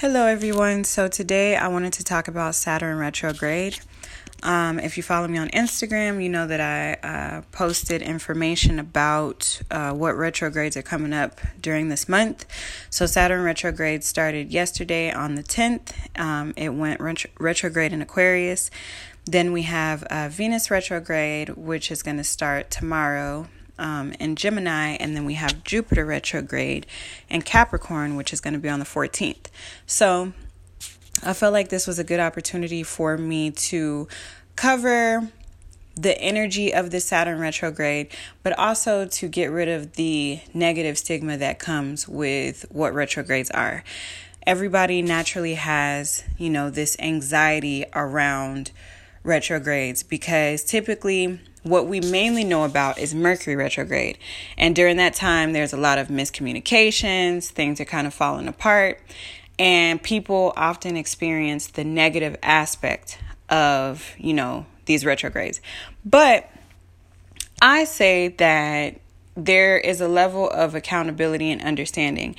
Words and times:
Hello, 0.00 0.24
everyone. 0.24 0.84
So, 0.84 1.08
today 1.08 1.56
I 1.56 1.68
wanted 1.68 1.92
to 1.92 2.04
talk 2.04 2.26
about 2.26 2.54
Saturn 2.54 2.96
retrograde. 2.96 3.80
Um, 4.42 4.78
if 4.78 4.96
you 4.96 5.02
follow 5.02 5.28
me 5.28 5.36
on 5.36 5.50
Instagram, 5.50 6.22
you 6.22 6.30
know 6.30 6.46
that 6.46 6.58
I 6.58 7.06
uh, 7.06 7.42
posted 7.52 8.00
information 8.00 8.78
about 8.78 9.60
uh, 9.70 9.92
what 9.92 10.16
retrogrades 10.16 10.74
are 10.74 10.82
coming 10.82 11.12
up 11.12 11.38
during 11.60 11.90
this 11.90 12.08
month. 12.08 12.46
So, 12.88 13.04
Saturn 13.04 13.42
retrograde 13.42 14.02
started 14.02 14.50
yesterday 14.50 15.12
on 15.12 15.34
the 15.34 15.42
10th. 15.42 15.92
Um, 16.18 16.54
it 16.56 16.70
went 16.70 16.98
ret- 16.98 17.26
retrograde 17.38 17.92
in 17.92 18.00
Aquarius. 18.00 18.70
Then 19.26 19.52
we 19.52 19.64
have 19.64 20.02
uh, 20.04 20.30
Venus 20.30 20.70
retrograde, 20.70 21.50
which 21.50 21.90
is 21.90 22.02
going 22.02 22.16
to 22.16 22.24
start 22.24 22.70
tomorrow, 22.70 23.48
um, 23.80 24.12
in 24.20 24.36
Gemini, 24.36 24.96
and 25.00 25.16
then 25.16 25.24
we 25.24 25.34
have 25.34 25.64
Jupiter 25.64 26.04
retrograde 26.04 26.86
in 27.28 27.42
Capricorn, 27.42 28.14
which 28.14 28.32
is 28.32 28.40
going 28.40 28.54
to 28.54 28.60
be 28.60 28.68
on 28.68 28.78
the 28.78 28.84
14th. 28.84 29.46
So 29.86 30.32
I 31.24 31.32
felt 31.32 31.52
like 31.52 31.70
this 31.70 31.86
was 31.86 31.98
a 31.98 32.04
good 32.04 32.20
opportunity 32.20 32.82
for 32.82 33.18
me 33.18 33.50
to 33.50 34.06
cover 34.54 35.28
the 35.96 36.16
energy 36.20 36.72
of 36.72 36.90
the 36.90 37.00
Saturn 37.00 37.40
retrograde, 37.40 38.08
but 38.42 38.56
also 38.58 39.06
to 39.06 39.28
get 39.28 39.46
rid 39.46 39.68
of 39.68 39.94
the 39.94 40.40
negative 40.54 40.96
stigma 40.96 41.36
that 41.38 41.58
comes 41.58 42.06
with 42.06 42.64
what 42.70 42.94
retrogrades 42.94 43.50
are. 43.50 43.82
Everybody 44.46 45.02
naturally 45.02 45.54
has, 45.54 46.24
you 46.38 46.48
know, 46.48 46.70
this 46.70 46.96
anxiety 47.00 47.84
around 47.94 48.70
retrogrades 49.22 50.02
because 50.02 50.64
typically 50.64 51.40
what 51.62 51.86
we 51.86 52.00
mainly 52.00 52.44
know 52.44 52.64
about 52.64 52.98
is 52.98 53.14
Mercury 53.14 53.56
retrograde. 53.56 54.18
And 54.56 54.74
during 54.74 54.96
that 54.96 55.14
time, 55.14 55.52
there's 55.52 55.72
a 55.72 55.76
lot 55.76 55.98
of 55.98 56.08
miscommunications, 56.08 57.48
things 57.48 57.80
are 57.80 57.84
kind 57.84 58.06
of 58.06 58.14
falling 58.14 58.48
apart, 58.48 59.00
and 59.58 60.02
people 60.02 60.52
often 60.56 60.96
experience 60.96 61.66
the 61.66 61.84
negative 61.84 62.36
aspect 62.42 63.18
of, 63.48 64.14
you 64.16 64.32
know, 64.32 64.66
these 64.86 65.04
retrogrades. 65.04 65.60
But 66.04 66.50
I 67.60 67.84
say 67.84 68.28
that 68.28 69.00
there 69.34 69.78
is 69.78 70.00
a 70.00 70.08
level 70.08 70.48
of 70.50 70.74
accountability 70.74 71.50
and 71.50 71.62
understanding 71.62 72.36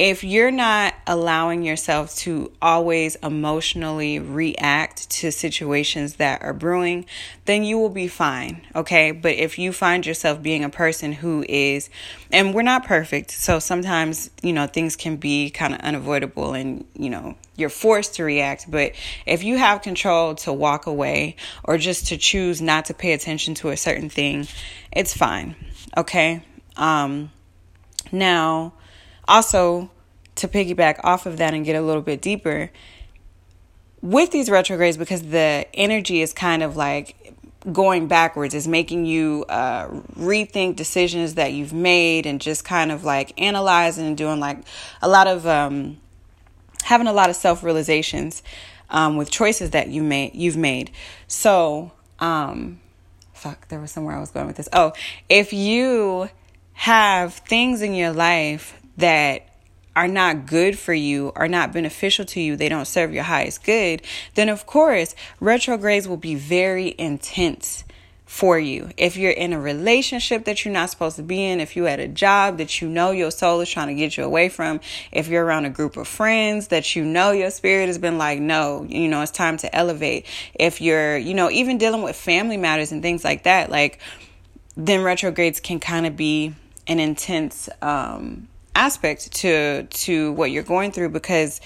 if 0.00 0.24
you're 0.24 0.50
not 0.50 0.94
allowing 1.06 1.62
yourself 1.62 2.16
to 2.16 2.50
always 2.62 3.16
emotionally 3.16 4.18
react 4.18 5.10
to 5.10 5.30
situations 5.30 6.14
that 6.14 6.40
are 6.40 6.54
brewing, 6.54 7.04
then 7.44 7.64
you 7.64 7.76
will 7.76 7.90
be 7.90 8.08
fine. 8.08 8.66
Okay. 8.74 9.12
But 9.12 9.32
if 9.32 9.58
you 9.58 9.74
find 9.74 10.06
yourself 10.06 10.40
being 10.40 10.64
a 10.64 10.70
person 10.70 11.12
who 11.12 11.44
is, 11.46 11.90
and 12.32 12.54
we're 12.54 12.62
not 12.62 12.86
perfect, 12.86 13.30
so 13.30 13.58
sometimes, 13.58 14.30
you 14.42 14.54
know, 14.54 14.66
things 14.66 14.96
can 14.96 15.16
be 15.16 15.50
kind 15.50 15.74
of 15.74 15.80
unavoidable 15.80 16.54
and, 16.54 16.86
you 16.94 17.10
know, 17.10 17.36
you're 17.56 17.68
forced 17.68 18.14
to 18.14 18.24
react. 18.24 18.70
But 18.70 18.92
if 19.26 19.44
you 19.44 19.58
have 19.58 19.82
control 19.82 20.34
to 20.36 20.50
walk 20.50 20.86
away 20.86 21.36
or 21.62 21.76
just 21.76 22.06
to 22.06 22.16
choose 22.16 22.62
not 22.62 22.86
to 22.86 22.94
pay 22.94 23.12
attention 23.12 23.54
to 23.56 23.68
a 23.68 23.76
certain 23.76 24.08
thing, 24.08 24.48
it's 24.92 25.14
fine. 25.14 25.56
Okay. 25.94 26.42
Um, 26.78 27.30
now, 28.10 28.72
also, 29.30 29.90
to 30.34 30.48
piggyback 30.48 31.00
off 31.04 31.24
of 31.24 31.38
that 31.38 31.54
and 31.54 31.64
get 31.64 31.76
a 31.76 31.80
little 31.80 32.02
bit 32.02 32.20
deeper, 32.20 32.70
with 34.02 34.30
these 34.30 34.50
retrogrades, 34.50 34.96
because 34.96 35.22
the 35.22 35.66
energy 35.74 36.20
is 36.20 36.32
kind 36.32 36.62
of 36.62 36.76
like 36.76 37.34
going 37.72 38.08
backwards, 38.08 38.54
is 38.54 38.66
making 38.66 39.06
you 39.06 39.44
uh, 39.48 39.88
rethink 40.18 40.76
decisions 40.76 41.34
that 41.34 41.52
you've 41.52 41.72
made 41.72 42.26
and 42.26 42.40
just 42.40 42.64
kind 42.64 42.90
of 42.90 43.04
like 43.04 43.40
analyzing 43.40 44.06
and 44.06 44.16
doing 44.16 44.40
like 44.40 44.58
a 45.00 45.08
lot 45.08 45.26
of 45.26 45.46
um, 45.46 45.98
having 46.84 47.06
a 47.06 47.12
lot 47.12 47.30
of 47.30 47.36
self 47.36 47.62
realizations 47.62 48.42
um, 48.88 49.16
with 49.16 49.30
choices 49.30 49.70
that 49.70 49.88
you 49.88 50.02
made 50.02 50.34
you've 50.34 50.56
made. 50.56 50.90
So, 51.28 51.92
um, 52.18 52.80
fuck, 53.32 53.68
there 53.68 53.80
was 53.80 53.90
somewhere 53.92 54.16
I 54.16 54.20
was 54.20 54.30
going 54.30 54.46
with 54.46 54.56
this. 54.56 54.68
Oh, 54.72 54.92
if 55.28 55.52
you 55.52 56.30
have 56.72 57.34
things 57.34 57.82
in 57.82 57.94
your 57.94 58.12
life 58.12 58.79
that 59.00 59.46
are 59.96 60.08
not 60.08 60.46
good 60.46 60.78
for 60.78 60.94
you, 60.94 61.32
are 61.34 61.48
not 61.48 61.72
beneficial 61.72 62.24
to 62.24 62.40
you, 62.40 62.56
they 62.56 62.68
don't 62.68 62.86
serve 62.86 63.12
your 63.12 63.24
highest 63.24 63.64
good, 63.64 64.02
then 64.34 64.48
of 64.48 64.64
course, 64.66 65.14
retrogrades 65.40 66.06
will 66.06 66.16
be 66.16 66.34
very 66.34 66.94
intense 66.96 67.84
for 68.30 68.56
you. 68.56 68.88
If 68.96 69.16
you're 69.16 69.32
in 69.32 69.52
a 69.52 69.60
relationship 69.60 70.44
that 70.44 70.64
you're 70.64 70.72
not 70.72 70.88
supposed 70.88 71.16
to 71.16 71.22
be 71.24 71.44
in, 71.44 71.58
if 71.58 71.74
you 71.74 71.84
had 71.84 71.98
a 71.98 72.06
job 72.06 72.58
that 72.58 72.80
you 72.80 72.88
know 72.88 73.10
your 73.10 73.32
soul 73.32 73.60
is 73.60 73.68
trying 73.68 73.88
to 73.88 73.94
get 73.94 74.16
you 74.16 74.22
away 74.22 74.48
from, 74.48 74.78
if 75.10 75.26
you're 75.26 75.44
around 75.44 75.64
a 75.64 75.70
group 75.70 75.96
of 75.96 76.06
friends 76.06 76.68
that 76.68 76.94
you 76.94 77.04
know 77.04 77.32
your 77.32 77.50
spirit 77.50 77.88
has 77.88 77.98
been 77.98 78.18
like, 78.18 78.38
no, 78.38 78.86
you 78.88 79.08
know, 79.08 79.20
it's 79.20 79.32
time 79.32 79.56
to 79.56 79.74
elevate. 79.74 80.26
If 80.54 80.80
you're, 80.80 81.16
you 81.16 81.34
know, 81.34 81.50
even 81.50 81.76
dealing 81.76 82.02
with 82.02 82.14
family 82.14 82.56
matters 82.56 82.92
and 82.92 83.02
things 83.02 83.24
like 83.24 83.42
that, 83.42 83.68
like, 83.68 83.98
then 84.76 85.02
retrogrades 85.02 85.58
can 85.58 85.80
kind 85.80 86.06
of 86.06 86.16
be 86.16 86.54
an 86.86 87.00
intense 87.00 87.68
um, 87.82 88.46
aspect 88.74 89.32
to 89.32 89.84
to 89.84 90.32
what 90.32 90.50
you're 90.50 90.62
going 90.62 90.92
through 90.92 91.08
because 91.08 91.60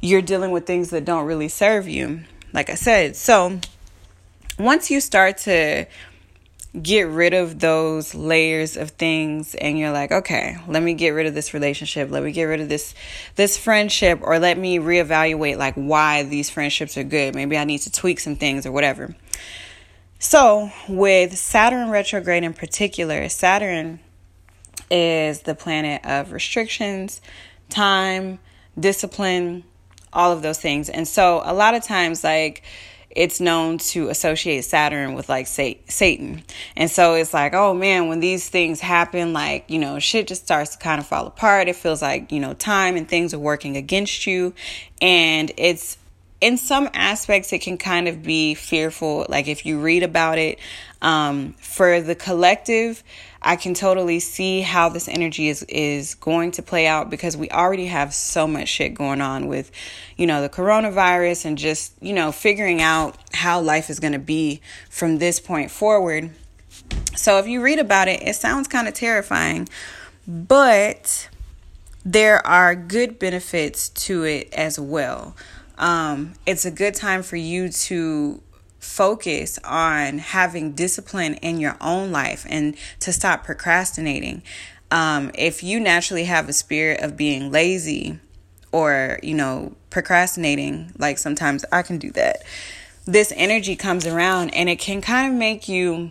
you're 0.00 0.22
dealing 0.22 0.50
with 0.50 0.66
things 0.66 0.90
that 0.90 1.04
don't 1.04 1.26
really 1.26 1.48
serve 1.48 1.88
you 1.88 2.20
like 2.52 2.70
i 2.70 2.74
said. 2.74 3.16
So 3.16 3.60
once 4.58 4.90
you 4.90 5.00
start 5.00 5.38
to 5.38 5.86
get 6.80 7.02
rid 7.02 7.34
of 7.34 7.58
those 7.58 8.14
layers 8.14 8.78
of 8.78 8.90
things 8.90 9.54
and 9.54 9.78
you're 9.78 9.92
like 9.92 10.10
okay 10.10 10.56
let 10.66 10.82
me 10.82 10.94
get 10.94 11.10
rid 11.10 11.26
of 11.26 11.34
this 11.34 11.52
relationship 11.52 12.10
let 12.10 12.22
me 12.22 12.32
get 12.32 12.44
rid 12.44 12.62
of 12.62 12.68
this 12.70 12.94
this 13.36 13.58
friendship 13.58 14.20
or 14.22 14.38
let 14.38 14.56
me 14.56 14.78
reevaluate 14.78 15.58
like 15.58 15.74
why 15.74 16.22
these 16.22 16.48
friendships 16.48 16.96
are 16.96 17.04
good. 17.04 17.34
Maybe 17.34 17.58
i 17.58 17.64
need 17.64 17.80
to 17.80 17.92
tweak 17.92 18.20
some 18.20 18.36
things 18.36 18.66
or 18.66 18.72
whatever. 18.72 19.14
So 20.18 20.70
with 20.88 21.36
saturn 21.36 21.90
retrograde 21.90 22.44
in 22.44 22.54
particular 22.54 23.28
saturn 23.28 24.00
is 24.92 25.40
the 25.42 25.54
planet 25.54 26.04
of 26.04 26.30
restrictions, 26.30 27.20
time, 27.68 28.38
discipline, 28.78 29.64
all 30.12 30.30
of 30.30 30.42
those 30.42 30.60
things. 30.60 30.88
And 30.88 31.08
so 31.08 31.42
a 31.44 31.54
lot 31.54 31.74
of 31.74 31.82
times, 31.82 32.22
like, 32.22 32.62
it's 33.14 33.40
known 33.40 33.78
to 33.78 34.08
associate 34.08 34.64
Saturn 34.64 35.14
with 35.14 35.28
like 35.28 35.46
Satan. 35.46 36.42
And 36.76 36.90
so 36.90 37.14
it's 37.14 37.34
like, 37.34 37.52
oh 37.54 37.74
man, 37.74 38.08
when 38.08 38.20
these 38.20 38.48
things 38.48 38.80
happen, 38.80 39.32
like, 39.32 39.64
you 39.68 39.78
know, 39.78 39.98
shit 39.98 40.26
just 40.26 40.44
starts 40.44 40.76
to 40.76 40.78
kind 40.78 40.98
of 40.98 41.06
fall 41.06 41.26
apart. 41.26 41.68
It 41.68 41.76
feels 41.76 42.00
like, 42.00 42.32
you 42.32 42.40
know, 42.40 42.54
time 42.54 42.96
and 42.96 43.06
things 43.08 43.34
are 43.34 43.38
working 43.38 43.76
against 43.76 44.26
you. 44.26 44.54
And 45.00 45.52
it's 45.58 45.98
in 46.40 46.56
some 46.56 46.88
aspects, 46.94 47.52
it 47.52 47.60
can 47.60 47.76
kind 47.76 48.08
of 48.08 48.22
be 48.22 48.54
fearful. 48.54 49.26
Like 49.28 49.46
if 49.46 49.66
you 49.66 49.80
read 49.80 50.02
about 50.02 50.38
it, 50.38 50.58
um, 51.02 51.52
for 51.60 52.00
the 52.00 52.14
collective, 52.14 53.04
I 53.42 53.56
can 53.56 53.74
totally 53.74 54.20
see 54.20 54.62
how 54.62 54.88
this 54.88 55.08
energy 55.08 55.48
is 55.48 55.62
is 55.64 56.14
going 56.14 56.52
to 56.52 56.62
play 56.62 56.86
out 56.86 57.10
because 57.10 57.36
we 57.36 57.50
already 57.50 57.86
have 57.86 58.14
so 58.14 58.46
much 58.46 58.68
shit 58.68 58.94
going 58.94 59.20
on 59.20 59.48
with, 59.48 59.70
you 60.16 60.26
know, 60.26 60.40
the 60.40 60.48
coronavirus 60.48 61.44
and 61.44 61.58
just, 61.58 61.92
you 62.00 62.14
know, 62.14 62.32
figuring 62.32 62.80
out 62.80 63.16
how 63.34 63.60
life 63.60 63.90
is 63.90 64.00
going 64.00 64.14
to 64.14 64.18
be 64.18 64.62
from 64.88 65.18
this 65.18 65.40
point 65.40 65.70
forward. 65.70 66.30
So 67.14 67.38
if 67.38 67.46
you 67.46 67.60
read 67.60 67.78
about 67.78 68.08
it, 68.08 68.22
it 68.22 68.34
sounds 68.36 68.68
kind 68.68 68.88
of 68.88 68.94
terrifying, 68.94 69.68
but 70.26 71.28
there 72.04 72.44
are 72.46 72.74
good 72.74 73.18
benefits 73.18 73.90
to 73.90 74.24
it 74.24 74.52
as 74.54 74.78
well 74.78 75.36
um, 75.78 76.34
it's 76.46 76.64
a 76.64 76.70
good 76.70 76.94
time 76.94 77.22
for 77.22 77.36
you 77.36 77.68
to 77.68 78.40
focus 78.82 79.58
on 79.64 80.18
having 80.18 80.72
discipline 80.72 81.34
in 81.34 81.60
your 81.60 81.76
own 81.80 82.10
life 82.10 82.44
and 82.48 82.76
to 82.98 83.12
stop 83.12 83.44
procrastinating. 83.44 84.42
Um, 84.90 85.30
if 85.34 85.62
you 85.62 85.78
naturally 85.78 86.24
have 86.24 86.48
a 86.48 86.52
spirit 86.52 87.00
of 87.00 87.16
being 87.16 87.52
lazy 87.52 88.18
or, 88.72 89.20
you 89.22 89.34
know, 89.34 89.74
procrastinating, 89.88 90.92
like 90.98 91.18
sometimes 91.18 91.64
I 91.70 91.82
can 91.82 91.98
do 91.98 92.10
that, 92.12 92.42
this 93.04 93.32
energy 93.36 93.76
comes 93.76 94.04
around 94.04 94.50
and 94.50 94.68
it 94.68 94.80
can 94.80 95.00
kind 95.00 95.32
of 95.32 95.38
make 95.38 95.68
you 95.68 96.10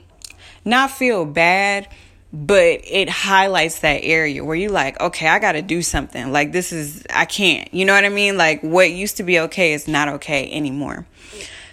not 0.63 0.92
feel 0.92 1.25
bad 1.25 1.88
but 2.34 2.80
it 2.86 3.10
highlights 3.10 3.80
that 3.80 4.00
area 4.04 4.42
where 4.42 4.56
you 4.56 4.69
like 4.69 4.98
okay 5.01 5.28
i 5.28 5.38
gotta 5.38 5.62
do 5.62 5.81
something. 5.81 6.31
Like 6.31 6.54
this 6.54 6.72
is 6.72 7.06
i 7.13 7.25
can't. 7.25 7.74
You 7.74 7.84
know 7.84 7.94
what 7.94 8.06
i 8.06 8.10
mean? 8.10 8.38
Like 8.38 8.62
what 8.62 8.90
used 8.90 9.18
to 9.18 9.24
be 9.24 9.38
okay 9.42 9.74
is 9.74 9.86
not 9.86 10.07
okay 10.07 10.50
anymore. 10.50 11.06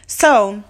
So 0.08 0.64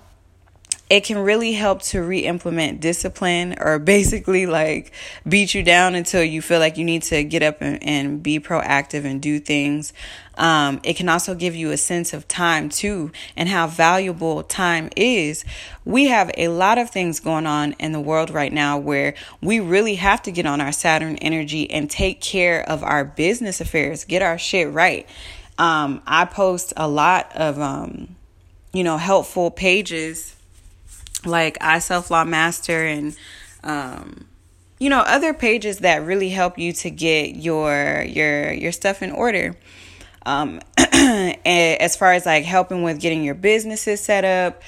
it 0.91 1.05
can 1.05 1.19
really 1.19 1.53
help 1.53 1.83
to 1.83 2.03
re-implement 2.03 2.81
discipline 2.81 3.55
or 3.61 3.79
basically 3.79 4.47
like 4.47 4.93
beat 5.29 5.53
you 5.55 5.63
down 5.63 5.95
until 5.95 6.25
you 6.25 6.41
feel 6.41 6.61
like 6.61 6.79
you 6.79 6.85
need 6.85 7.03
to 7.03 7.23
get 7.25 7.43
up 7.43 7.59
and, 7.61 7.83
and 7.83 8.23
be 8.23 8.41
proactive 8.41 9.05
and 9.05 9.21
do 9.21 9.39
things. 9.39 9.93
Um, 10.37 10.81
it 10.85 10.95
can 10.95 11.09
also 11.09 11.35
give 11.35 11.55
you 11.55 11.73
a 11.73 11.77
sense 11.77 12.15
of 12.15 12.27
time 12.27 12.71
too 12.71 13.13
and 13.37 13.49
how 13.49 13.67
valuable 13.67 14.43
time 14.45 14.89
is. 14.97 15.45
We 15.85 16.07
have 16.07 16.31
a 16.39 16.49
lot 16.49 16.79
of 16.79 16.91
things 16.91 17.21
going 17.21 17.47
on 17.47 17.73
in 17.73 17.93
the 17.93 18.01
world 18.01 18.31
right 18.31 18.53
now 18.53 18.79
where 18.79 19.15
we 19.43 19.61
really 19.61 19.97
have 19.97 20.23
to 20.23 20.31
get 20.31 20.47
on 20.47 20.61
our 20.61 20.73
saturn 20.73 21.17
energy 21.17 21.71
and 21.71 21.91
take 21.91 22.21
care 22.23 22.67
of 22.67 22.83
our 22.83 23.05
business 23.05 23.61
affairs 23.61 24.05
get 24.05 24.23
our 24.23 24.39
shit 24.39 24.73
right. 24.73 25.07
Um, 25.59 26.03
I 26.07 26.25
post 26.25 26.73
a 26.77 26.89
lot 26.89 27.33
of, 27.35 27.61
um, 27.61 28.17
you 28.73 28.85
know, 28.85 28.97
helpful 28.97 29.51
pages 29.51 30.37
like 31.29 31.59
I 31.61 31.79
Self 31.79 32.11
Law 32.11 32.25
Master 32.25 32.85
and, 32.85 33.17
um, 33.63 34.27
you 34.79 34.91
know, 34.91 35.01
other 35.01 35.35
pages 35.35 35.79
that 35.79 36.03
really 36.03 36.31
help 36.31 36.59
you 36.59 36.73
to 36.73 36.91
get 36.91 37.37
your 37.37 38.03
your 38.03 38.53
your 38.53 38.73
stuff 38.73 39.03
in 39.03 39.13
order. 39.13 39.57
Um, 40.27 40.61
as 40.77 41.97
far 41.97 42.13
as 42.13 42.27
like 42.27 42.45
helping 42.45 42.83
with 42.83 43.01
getting 43.01 43.25
your 43.25 43.35
businesses 43.35 44.01
set 44.01 44.25
up, 44.25 44.63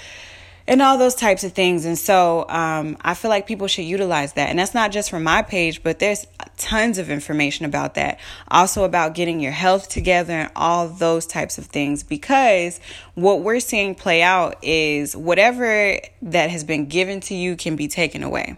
and 0.71 0.81
all 0.81 0.97
those 0.97 1.17
types 1.17 1.43
of 1.43 1.53
things. 1.53 1.85
And 1.85 1.99
so 1.99 2.49
um, 2.49 2.97
I 3.01 3.15
feel 3.15 3.29
like 3.29 3.49
people 3.49 3.67
should 3.67 3.87
utilize 3.87 4.35
that. 4.35 4.51
And 4.51 4.59
that's 4.59 4.73
not 4.73 4.93
just 4.93 5.11
from 5.11 5.25
my 5.25 5.43
page, 5.43 5.83
but 5.83 5.99
there's 5.99 6.29
tons 6.59 6.97
of 6.97 7.11
information 7.11 7.67
about 7.67 7.95
that. 7.95 8.21
Also 8.49 8.85
about 8.85 9.15
getting 9.17 9.41
your 9.41 9.51
health 9.51 9.89
together 9.89 10.33
and 10.33 10.51
all 10.55 10.87
those 10.87 11.27
types 11.27 11.59
of 11.59 11.67
things. 11.67 12.05
Because 12.05 12.79
what 13.17 13.43
we're 13.43 13.59
seeing 13.59 13.97
play 13.97 14.23
out 14.23 14.63
is 14.63 15.17
whatever 15.17 15.99
that 16.23 16.51
has 16.51 16.63
been 16.63 16.87
given 16.87 17.19
to 17.23 17.35
you 17.35 17.57
can 17.57 17.75
be 17.75 17.89
taken 17.89 18.23
away. 18.23 18.57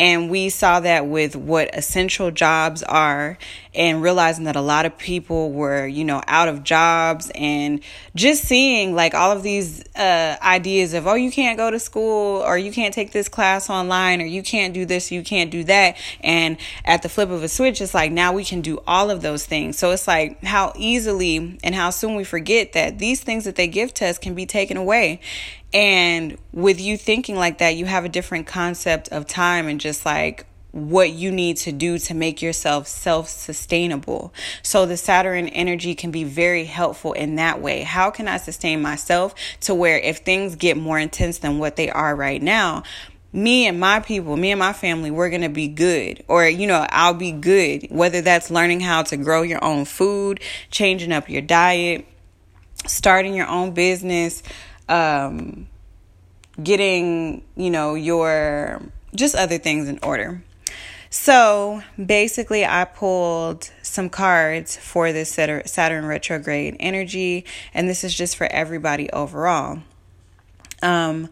And 0.00 0.30
we 0.30 0.48
saw 0.48 0.80
that 0.80 1.06
with 1.06 1.36
what 1.36 1.74
essential 1.74 2.30
jobs 2.30 2.82
are 2.82 3.36
and 3.74 4.00
realizing 4.00 4.44
that 4.44 4.56
a 4.56 4.62
lot 4.62 4.86
of 4.86 4.96
people 4.96 5.52
were, 5.52 5.86
you 5.86 6.04
know, 6.04 6.22
out 6.26 6.48
of 6.48 6.64
jobs 6.64 7.30
and 7.34 7.80
just 8.16 8.44
seeing 8.44 8.94
like 8.94 9.12
all 9.12 9.30
of 9.30 9.42
these 9.42 9.84
uh, 9.94 10.36
ideas 10.42 10.94
of, 10.94 11.06
oh, 11.06 11.14
you 11.14 11.30
can't 11.30 11.58
go 11.58 11.70
to 11.70 11.78
school 11.78 12.42
or 12.42 12.56
you 12.56 12.72
can't 12.72 12.94
take 12.94 13.12
this 13.12 13.28
class 13.28 13.68
online 13.68 14.22
or 14.22 14.24
you 14.24 14.42
can't 14.42 14.72
do 14.72 14.86
this, 14.86 15.12
you 15.12 15.22
can't 15.22 15.50
do 15.50 15.64
that. 15.64 15.98
And 16.22 16.56
at 16.86 17.02
the 17.02 17.10
flip 17.10 17.28
of 17.28 17.42
a 17.42 17.48
switch, 17.48 17.82
it's 17.82 17.92
like 17.92 18.10
now 18.10 18.32
we 18.32 18.42
can 18.42 18.62
do 18.62 18.78
all 18.86 19.10
of 19.10 19.20
those 19.20 19.44
things. 19.44 19.76
So 19.76 19.90
it's 19.90 20.08
like 20.08 20.42
how 20.42 20.72
easily 20.76 21.58
and 21.62 21.74
how 21.74 21.90
soon 21.90 22.16
we 22.16 22.24
forget 22.24 22.72
that 22.72 22.98
these 22.98 23.20
things 23.20 23.44
that 23.44 23.56
they 23.56 23.68
give 23.68 23.92
to 23.94 24.06
us 24.06 24.16
can 24.16 24.34
be 24.34 24.46
taken 24.46 24.78
away. 24.78 25.20
And 25.72 26.36
with 26.52 26.80
you 26.80 26.96
thinking 26.96 27.36
like 27.36 27.58
that, 27.58 27.76
you 27.76 27.86
have 27.86 28.04
a 28.04 28.08
different 28.08 28.46
concept 28.46 29.08
of 29.10 29.26
time 29.26 29.68
and 29.68 29.80
just 29.80 30.04
like 30.04 30.46
what 30.72 31.10
you 31.10 31.32
need 31.32 31.56
to 31.56 31.72
do 31.72 31.98
to 31.98 32.14
make 32.14 32.42
yourself 32.42 32.86
self 32.86 33.28
sustainable. 33.28 34.32
So 34.62 34.86
the 34.86 34.96
Saturn 34.96 35.48
energy 35.48 35.94
can 35.94 36.10
be 36.10 36.24
very 36.24 36.64
helpful 36.64 37.12
in 37.12 37.36
that 37.36 37.60
way. 37.60 37.82
How 37.82 38.10
can 38.10 38.28
I 38.28 38.36
sustain 38.36 38.82
myself 38.82 39.34
to 39.62 39.74
where 39.74 39.98
if 39.98 40.18
things 40.18 40.56
get 40.56 40.76
more 40.76 40.98
intense 40.98 41.38
than 41.38 41.58
what 41.58 41.76
they 41.76 41.90
are 41.90 42.14
right 42.14 42.40
now, 42.40 42.84
me 43.32 43.66
and 43.66 43.78
my 43.78 44.00
people, 44.00 44.36
me 44.36 44.50
and 44.50 44.58
my 44.58 44.72
family, 44.72 45.10
we're 45.10 45.30
going 45.30 45.42
to 45.42 45.48
be 45.48 45.68
good. 45.68 46.24
Or, 46.26 46.48
you 46.48 46.66
know, 46.66 46.84
I'll 46.90 47.14
be 47.14 47.32
good. 47.32 47.86
Whether 47.90 48.22
that's 48.22 48.50
learning 48.50 48.80
how 48.80 49.02
to 49.04 49.16
grow 49.16 49.42
your 49.42 49.64
own 49.64 49.84
food, 49.84 50.40
changing 50.70 51.12
up 51.12 51.28
your 51.28 51.42
diet, 51.42 52.06
starting 52.86 53.34
your 53.34 53.46
own 53.46 53.72
business, 53.72 54.42
um, 54.90 55.68
getting, 56.62 57.42
you 57.56 57.70
know, 57.70 57.94
your 57.94 58.82
just 59.14 59.34
other 59.34 59.56
things 59.56 59.88
in 59.88 59.98
order. 60.02 60.42
So 61.08 61.82
basically, 62.04 62.64
I 62.64 62.84
pulled 62.84 63.70
some 63.82 64.10
cards 64.10 64.76
for 64.76 65.12
this 65.12 65.30
Saturn 65.30 66.06
retrograde 66.06 66.76
energy, 66.78 67.44
and 67.74 67.88
this 67.88 68.04
is 68.04 68.14
just 68.14 68.36
for 68.36 68.46
everybody 68.46 69.10
overall. 69.10 69.80
Um, 70.82 71.28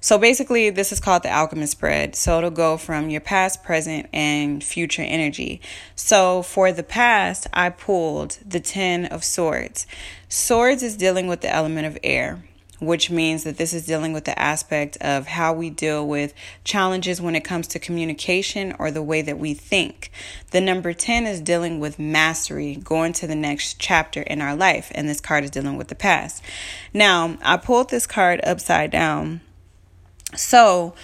so 0.00 0.18
basically, 0.18 0.70
this 0.70 0.92
is 0.92 1.00
called 1.00 1.24
the 1.24 1.30
alchemist 1.30 1.72
spread. 1.72 2.14
So 2.14 2.38
it'll 2.38 2.50
go 2.50 2.76
from 2.76 3.10
your 3.10 3.20
past, 3.20 3.64
present, 3.64 4.08
and 4.12 4.62
future 4.62 5.02
energy. 5.02 5.60
So 5.96 6.42
for 6.42 6.70
the 6.70 6.84
past, 6.84 7.48
I 7.52 7.70
pulled 7.70 8.38
the 8.46 8.60
Ten 8.60 9.06
of 9.06 9.24
Swords. 9.24 9.88
Swords 10.28 10.84
is 10.84 10.96
dealing 10.96 11.26
with 11.26 11.40
the 11.40 11.52
element 11.52 11.88
of 11.88 11.98
air 12.04 12.44
which 12.78 13.10
means 13.10 13.44
that 13.44 13.56
this 13.56 13.72
is 13.72 13.86
dealing 13.86 14.12
with 14.12 14.24
the 14.24 14.38
aspect 14.38 14.96
of 15.00 15.26
how 15.26 15.52
we 15.52 15.70
deal 15.70 16.06
with 16.06 16.34
challenges 16.64 17.20
when 17.20 17.34
it 17.34 17.44
comes 17.44 17.66
to 17.68 17.78
communication 17.78 18.74
or 18.78 18.90
the 18.90 19.02
way 19.02 19.22
that 19.22 19.38
we 19.38 19.54
think. 19.54 20.10
The 20.50 20.60
number 20.60 20.92
10 20.92 21.26
is 21.26 21.40
dealing 21.40 21.80
with 21.80 21.98
mastery, 21.98 22.76
going 22.76 23.12
to 23.14 23.26
the 23.26 23.34
next 23.34 23.78
chapter 23.78 24.22
in 24.22 24.40
our 24.40 24.54
life, 24.54 24.90
and 24.94 25.08
this 25.08 25.20
card 25.20 25.44
is 25.44 25.50
dealing 25.50 25.76
with 25.76 25.88
the 25.88 25.94
past. 25.94 26.42
Now, 26.92 27.36
I 27.42 27.56
pulled 27.56 27.90
this 27.90 28.06
card 28.06 28.40
upside 28.44 28.90
down. 28.90 29.40
So, 30.34 30.94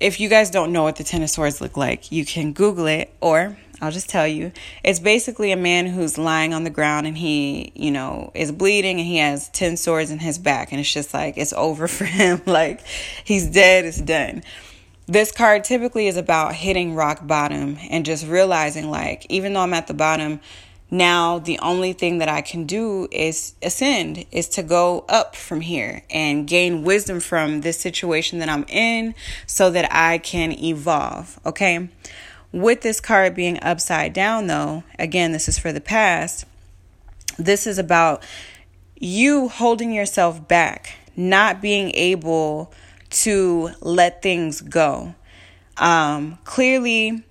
if 0.00 0.18
you 0.18 0.30
guys 0.30 0.50
don't 0.50 0.72
know 0.72 0.84
what 0.84 0.96
the 0.96 1.04
Ten 1.04 1.22
of 1.22 1.28
Swords 1.28 1.60
look 1.60 1.76
like, 1.76 2.10
you 2.10 2.24
can 2.24 2.52
Google 2.52 2.86
it 2.86 3.12
or 3.20 3.58
I'll 3.80 3.90
just 3.90 4.08
tell 4.08 4.26
you. 4.26 4.52
It's 4.84 4.98
basically 4.98 5.52
a 5.52 5.56
man 5.56 5.86
who's 5.86 6.18
lying 6.18 6.52
on 6.52 6.64
the 6.64 6.70
ground 6.70 7.06
and 7.06 7.16
he, 7.16 7.72
you 7.74 7.90
know, 7.90 8.30
is 8.34 8.52
bleeding 8.52 8.98
and 8.98 9.06
he 9.06 9.16
has 9.18 9.48
10 9.50 9.76
swords 9.76 10.10
in 10.10 10.18
his 10.18 10.38
back. 10.38 10.70
And 10.70 10.80
it's 10.80 10.92
just 10.92 11.14
like, 11.14 11.38
it's 11.38 11.52
over 11.54 11.88
for 11.88 12.04
him. 12.04 12.42
like, 12.46 12.80
he's 13.24 13.48
dead, 13.48 13.84
it's 13.84 14.00
done. 14.00 14.42
This 15.06 15.32
card 15.32 15.64
typically 15.64 16.06
is 16.06 16.16
about 16.16 16.54
hitting 16.54 16.94
rock 16.94 17.26
bottom 17.26 17.78
and 17.90 18.06
just 18.06 18.26
realizing, 18.26 18.90
like, 18.90 19.26
even 19.28 19.54
though 19.54 19.60
I'm 19.60 19.74
at 19.74 19.88
the 19.88 19.94
bottom, 19.94 20.40
now 20.90 21.38
the 21.38 21.58
only 21.60 21.92
thing 21.92 22.18
that 22.18 22.28
I 22.28 22.42
can 22.42 22.64
do 22.64 23.08
is 23.10 23.54
ascend, 23.62 24.24
is 24.30 24.48
to 24.50 24.62
go 24.62 25.04
up 25.08 25.36
from 25.36 25.60
here 25.60 26.02
and 26.10 26.46
gain 26.46 26.82
wisdom 26.82 27.20
from 27.20 27.60
this 27.60 27.78
situation 27.78 28.40
that 28.40 28.48
I'm 28.48 28.64
in 28.68 29.14
so 29.46 29.70
that 29.70 29.92
I 29.92 30.18
can 30.18 30.52
evolve. 30.52 31.38
Okay. 31.46 31.88
With 32.52 32.80
this 32.80 33.00
card 33.00 33.34
being 33.34 33.62
upside 33.62 34.12
down, 34.12 34.48
though, 34.48 34.82
again, 34.98 35.32
this 35.32 35.48
is 35.48 35.58
for 35.58 35.72
the 35.72 35.80
past, 35.80 36.44
this 37.38 37.66
is 37.66 37.78
about 37.78 38.24
you 38.96 39.48
holding 39.48 39.92
yourself 39.92 40.46
back, 40.48 40.94
not 41.16 41.62
being 41.62 41.92
able 41.94 42.72
to 43.10 43.70
let 43.80 44.22
things 44.22 44.60
go. 44.60 45.14
Um, 45.76 46.38
clearly, 46.44 47.22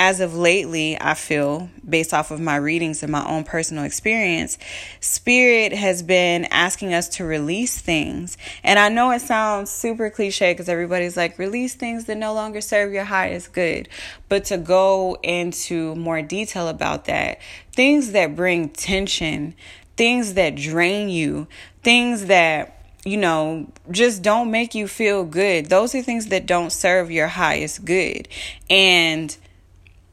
as 0.00 0.20
of 0.20 0.34
lately, 0.34 0.98
I 0.98 1.12
feel, 1.12 1.68
based 1.86 2.14
off 2.14 2.30
of 2.30 2.40
my 2.40 2.56
readings 2.56 3.02
and 3.02 3.12
my 3.12 3.22
own 3.28 3.44
personal 3.44 3.84
experience, 3.84 4.56
Spirit 4.98 5.74
has 5.74 6.02
been 6.02 6.46
asking 6.46 6.94
us 6.94 7.06
to 7.16 7.24
release 7.26 7.78
things. 7.78 8.38
And 8.64 8.78
I 8.78 8.88
know 8.88 9.10
it 9.10 9.20
sounds 9.20 9.70
super 9.70 10.08
cliche 10.08 10.54
because 10.54 10.70
everybody's 10.70 11.18
like, 11.18 11.38
release 11.38 11.74
things 11.74 12.06
that 12.06 12.16
no 12.16 12.32
longer 12.32 12.62
serve 12.62 12.94
your 12.94 13.04
highest 13.04 13.52
good. 13.52 13.90
But 14.30 14.46
to 14.46 14.56
go 14.56 15.18
into 15.22 15.94
more 15.96 16.22
detail 16.22 16.68
about 16.68 17.04
that, 17.04 17.38
things 17.72 18.12
that 18.12 18.34
bring 18.34 18.70
tension, 18.70 19.54
things 19.98 20.32
that 20.32 20.56
drain 20.56 21.10
you, 21.10 21.46
things 21.82 22.24
that 22.24 22.78
you 23.04 23.16
know, 23.16 23.66
just 23.90 24.22
don't 24.22 24.50
make 24.50 24.74
you 24.74 24.86
feel 24.86 25.24
good. 25.24 25.66
Those 25.66 25.94
are 25.94 26.02
things 26.02 26.26
that 26.26 26.44
don't 26.44 26.70
serve 26.70 27.10
your 27.10 27.28
highest 27.28 27.84
good. 27.84 28.28
And 28.68 29.34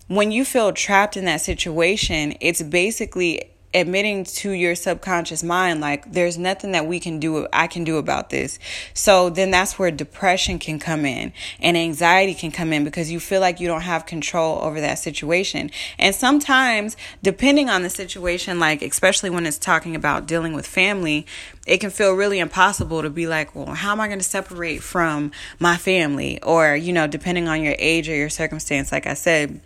when 0.07 0.31
you 0.31 0.45
feel 0.45 0.71
trapped 0.71 1.17
in 1.17 1.25
that 1.25 1.41
situation, 1.41 2.35
it's 2.39 2.61
basically 2.61 3.51
admitting 3.73 4.23
to 4.23 4.51
your 4.51 4.73
subconscious 4.73 5.43
mind 5.43 5.81
like 5.81 6.09
there's 6.13 6.37
nothing 6.37 6.71
that 6.71 6.87
we 6.87 7.01
can 7.01 7.19
do 7.19 7.47
I 7.51 7.67
can 7.67 7.83
do 7.83 7.97
about 7.97 8.29
this. 8.29 8.59
So 8.93 9.29
then 9.29 9.51
that's 9.51 9.77
where 9.77 9.91
depression 9.91 10.57
can 10.57 10.79
come 10.79 11.05
in 11.05 11.33
and 11.59 11.75
anxiety 11.75 12.33
can 12.33 12.51
come 12.51 12.71
in 12.71 12.85
because 12.85 13.11
you 13.11 13.19
feel 13.19 13.41
like 13.41 13.59
you 13.59 13.67
don't 13.67 13.81
have 13.81 14.05
control 14.05 14.59
over 14.61 14.79
that 14.79 14.99
situation. 14.99 15.69
And 15.99 16.15
sometimes 16.15 16.95
depending 17.21 17.69
on 17.69 17.83
the 17.83 17.89
situation 17.89 18.57
like 18.57 18.81
especially 18.81 19.29
when 19.29 19.45
it's 19.45 19.57
talking 19.59 19.95
about 19.95 20.27
dealing 20.27 20.53
with 20.53 20.65
family, 20.65 21.25
it 21.67 21.79
can 21.79 21.89
feel 21.89 22.13
really 22.13 22.39
impossible 22.39 23.01
to 23.01 23.09
be 23.09 23.27
like, 23.27 23.53
well, 23.53 23.75
how 23.75 23.91
am 23.91 23.99
I 23.99 24.07
going 24.07 24.19
to 24.19 24.25
separate 24.25 24.81
from 24.81 25.31
my 25.59 25.75
family 25.75 26.41
or 26.41 26.73
you 26.75 26.93
know, 26.93 27.05
depending 27.05 27.49
on 27.49 27.61
your 27.61 27.75
age 27.77 28.07
or 28.07 28.15
your 28.15 28.29
circumstance 28.29 28.93
like 28.93 29.05
I 29.05 29.13
said, 29.13 29.59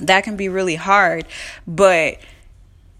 that 0.00 0.24
can 0.24 0.36
be 0.36 0.48
really 0.48 0.76
hard. 0.76 1.26
But 1.66 2.18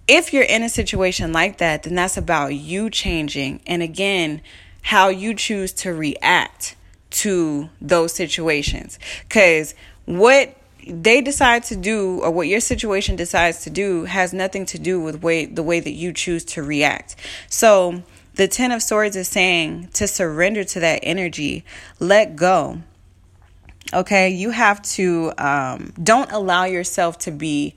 if 0.07 0.33
you're 0.33 0.43
in 0.45 0.63
a 0.63 0.69
situation 0.69 1.33
like 1.33 1.59
that, 1.59 1.83
then 1.83 1.95
that's 1.95 2.17
about 2.17 2.55
you 2.55 2.91
changing. 2.91 3.61
And 3.67 3.83
again, 3.83 4.41
how 4.83 5.09
you 5.09 5.35
choose 5.35 5.73
to 5.75 5.93
react 5.93 6.77
to 7.11 7.69
those 7.81 8.13
situations. 8.15 8.99
Because 9.29 9.75
what 10.07 10.57
they 10.87 11.21
decide 11.21 11.65
to 11.65 11.77
do 11.77 12.21
or 12.23 12.31
what 12.31 12.49
your 12.49 12.61
situation 12.61 13.17
decides 13.17 13.63
to 13.65 13.71
do 13.71 14.05
has 14.05 14.33
nothing 14.33 14.65
to 14.67 14.79
do 14.79 15.01
with 15.01 15.23
way 15.23 15.45
the 15.45 15.63
way 15.63 15.81
that 15.81 15.93
you 15.93 16.13
choose 16.13 16.45
to 16.47 16.63
react. 16.63 17.15
So 17.51 18.03
the 18.35 18.49
10 18.49 18.73
of 18.73 18.83
swords 18.83 19.17
is 19.17 19.29
saying 19.29 19.89
to 19.95 20.07
surrender 20.07 20.65
to 20.65 20.81
that 20.81 21.01
energy, 21.03 21.65
let 21.99 22.37
go. 22.37 22.81
Okay, 23.93 24.29
you 24.29 24.51
have 24.51 24.83
to 24.83 25.33
um, 25.39 25.95
don't 26.03 26.31
allow 26.31 26.65
yourself 26.65 27.19
to 27.21 27.31
be 27.31 27.75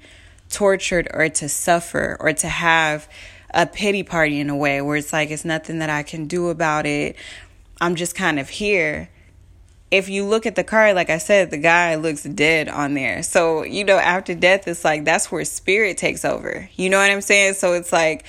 tortured 0.49 1.07
or 1.13 1.29
to 1.29 1.47
suffer 1.47 2.17
or 2.19 2.33
to 2.33 2.49
have 2.49 3.07
a 3.53 3.65
pity 3.65 4.03
party 4.03 4.39
in 4.39 4.49
a 4.49 4.55
way 4.55 4.81
where 4.81 4.97
it's 4.97 5.13
like 5.13 5.31
it's 5.31 5.45
nothing 5.45 5.79
that 5.79 5.89
I 5.89 6.03
can 6.03 6.25
do 6.25 6.49
about 6.49 6.85
it. 6.85 7.15
I'm 7.79 7.95
just 7.95 8.15
kind 8.15 8.39
of 8.39 8.49
here. 8.49 9.09
If 9.89 10.09
you 10.09 10.25
look 10.25 10.45
at 10.45 10.55
the 10.55 10.63
card, 10.63 10.95
like 10.95 11.09
I 11.09 11.17
said, 11.17 11.49
the 11.49 11.57
guy 11.57 11.95
looks 11.95 12.23
dead 12.23 12.69
on 12.69 12.93
there. 12.93 13.23
So, 13.23 13.63
you 13.63 13.83
know, 13.83 13.97
after 13.97 14.35
death, 14.35 14.67
it's 14.67 14.85
like 14.85 15.05
that's 15.05 15.31
where 15.31 15.43
spirit 15.45 15.97
takes 15.97 16.23
over. 16.25 16.69
You 16.75 16.89
know 16.89 16.97
what 16.97 17.09
I'm 17.09 17.21
saying? 17.21 17.55
So 17.55 17.73
it's 17.73 17.91
like 17.91 18.25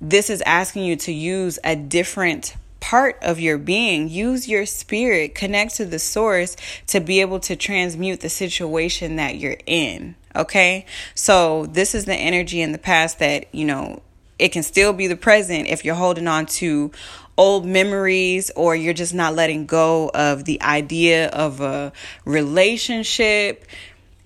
this 0.00 0.30
is 0.30 0.42
asking 0.42 0.84
you 0.84 0.96
to 0.96 1.12
use 1.12 1.58
a 1.64 1.76
different 1.76 2.56
part 2.80 3.18
of 3.22 3.40
your 3.40 3.58
being. 3.58 4.08
Use 4.08 4.48
your 4.48 4.66
spirit, 4.66 5.34
connect 5.34 5.76
to 5.76 5.84
the 5.84 5.98
source 5.98 6.56
to 6.88 7.00
be 7.00 7.20
able 7.20 7.40
to 7.40 7.56
transmute 7.56 8.20
the 8.20 8.28
situation 8.28 9.16
that 9.16 9.36
you're 9.36 9.58
in. 9.66 10.14
Okay. 10.34 10.86
So, 11.14 11.66
this 11.66 11.94
is 11.94 12.04
the 12.04 12.14
energy 12.14 12.60
in 12.60 12.72
the 12.72 12.78
past 12.78 13.18
that, 13.20 13.54
you 13.54 13.64
know, 13.64 14.02
it 14.38 14.50
can 14.50 14.62
still 14.62 14.92
be 14.92 15.06
the 15.06 15.16
present 15.16 15.68
if 15.68 15.84
you're 15.84 15.94
holding 15.94 16.28
on 16.28 16.46
to 16.46 16.90
old 17.38 17.66
memories 17.66 18.50
or 18.56 18.74
you're 18.74 18.94
just 18.94 19.14
not 19.14 19.34
letting 19.34 19.66
go 19.66 20.10
of 20.14 20.44
the 20.44 20.60
idea 20.62 21.28
of 21.28 21.60
a 21.60 21.92
relationship 22.24 23.64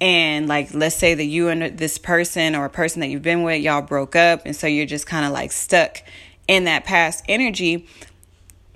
and 0.01 0.47
like 0.47 0.73
let's 0.75 0.97
say 0.97 1.15
that 1.15 1.25
you 1.25 1.49
and 1.49 1.77
this 1.77 1.99
person 1.99 2.55
or 2.55 2.65
a 2.65 2.71
person 2.71 3.01
that 3.01 3.09
you've 3.09 3.23
been 3.23 3.43
with 3.43 3.61
y'all 3.61 3.83
broke 3.83 4.15
up 4.15 4.43
and 4.47 4.55
so 4.55 4.67
you're 4.67 4.87
just 4.87 5.07
kind 5.07 5.27
of 5.27 5.33
like 5.33 5.51
stuck 5.51 6.03
in 6.47 6.65
that 6.65 6.85
past 6.85 7.25
energy 7.29 7.87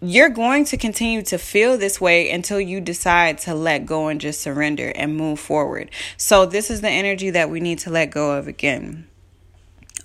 you're 0.05 0.29
going 0.29 0.65
to 0.67 0.77
continue 0.77 1.23
to 1.23 1.39
feel 1.39 1.79
this 1.79 2.01
way 2.01 2.31
until 2.31 2.61
you 2.61 2.81
decide 2.81 3.39
to 3.39 3.55
let 3.55 3.87
go 3.87 4.09
and 4.09 4.21
just 4.21 4.41
surrender 4.41 4.93
and 4.95 5.17
move 5.17 5.41
forward. 5.41 5.91
So, 6.17 6.47
this 6.47 6.71
is 6.71 6.81
the 6.81 6.91
energy 6.91 7.31
that 7.31 7.51
we 7.51 7.61
need 7.61 7.79
to 7.81 7.91
let 7.91 8.11
go 8.11 8.33
of 8.33 8.47
again. 8.47 9.09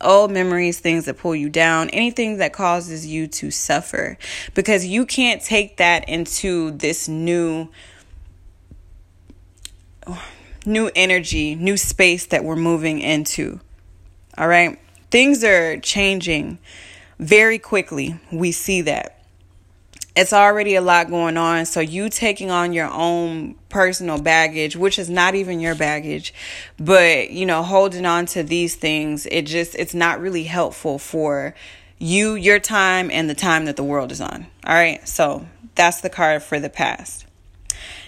Old 0.01 0.31
memories, 0.31 0.79
things 0.79 1.05
that 1.05 1.17
pull 1.17 1.35
you 1.35 1.49
down, 1.49 1.89
anything 1.89 2.37
that 2.37 2.53
causes 2.53 3.05
you 3.05 3.27
to 3.27 3.51
suffer, 3.51 4.17
because 4.53 4.85
you 4.85 5.05
can't 5.05 5.41
take 5.41 5.77
that 5.77 6.07
into 6.07 6.71
this 6.71 7.09
new 7.09 7.69
new 10.65 10.89
energy, 10.95 11.55
new 11.55 11.77
space 11.77 12.25
that 12.27 12.43
we're 12.43 12.55
moving 12.55 12.99
into. 12.99 13.59
All 14.37 14.47
right? 14.47 14.79
Things 15.11 15.43
are 15.43 15.77
changing 15.79 16.59
very 17.17 17.59
quickly. 17.59 18.19
We 18.31 18.51
see 18.51 18.81
that 18.81 19.18
it's 20.19 20.33
already 20.33 20.75
a 20.75 20.81
lot 20.81 21.09
going 21.09 21.37
on. 21.37 21.65
So 21.65 21.79
you 21.79 22.09
taking 22.09 22.51
on 22.51 22.73
your 22.73 22.89
own 22.91 23.55
personal 23.69 24.21
baggage, 24.21 24.75
which 24.75 24.99
is 24.99 25.09
not 25.09 25.33
even 25.33 25.61
your 25.61 25.75
baggage, 25.75 26.33
but 26.77 27.29
you 27.29 27.45
know, 27.45 27.63
holding 27.63 28.05
on 28.05 28.25
to 28.27 28.43
these 28.43 28.75
things, 28.75 29.25
it 29.27 29.43
just 29.43 29.75
it's 29.75 29.93
not 29.93 30.19
really 30.19 30.43
helpful 30.43 30.99
for 30.99 31.55
you, 31.99 32.33
your 32.35 32.59
time, 32.59 33.09
and 33.11 33.29
the 33.29 33.33
time 33.33 33.63
that 33.63 33.77
the 33.77 33.83
world 33.83 34.11
is 34.11 34.19
on. 34.19 34.45
All 34.65 34.73
right. 34.73 35.07
So 35.07 35.47
that's 35.75 36.01
the 36.01 36.09
card 36.09 36.43
for 36.43 36.59
the 36.59 36.69
past. 36.69 37.25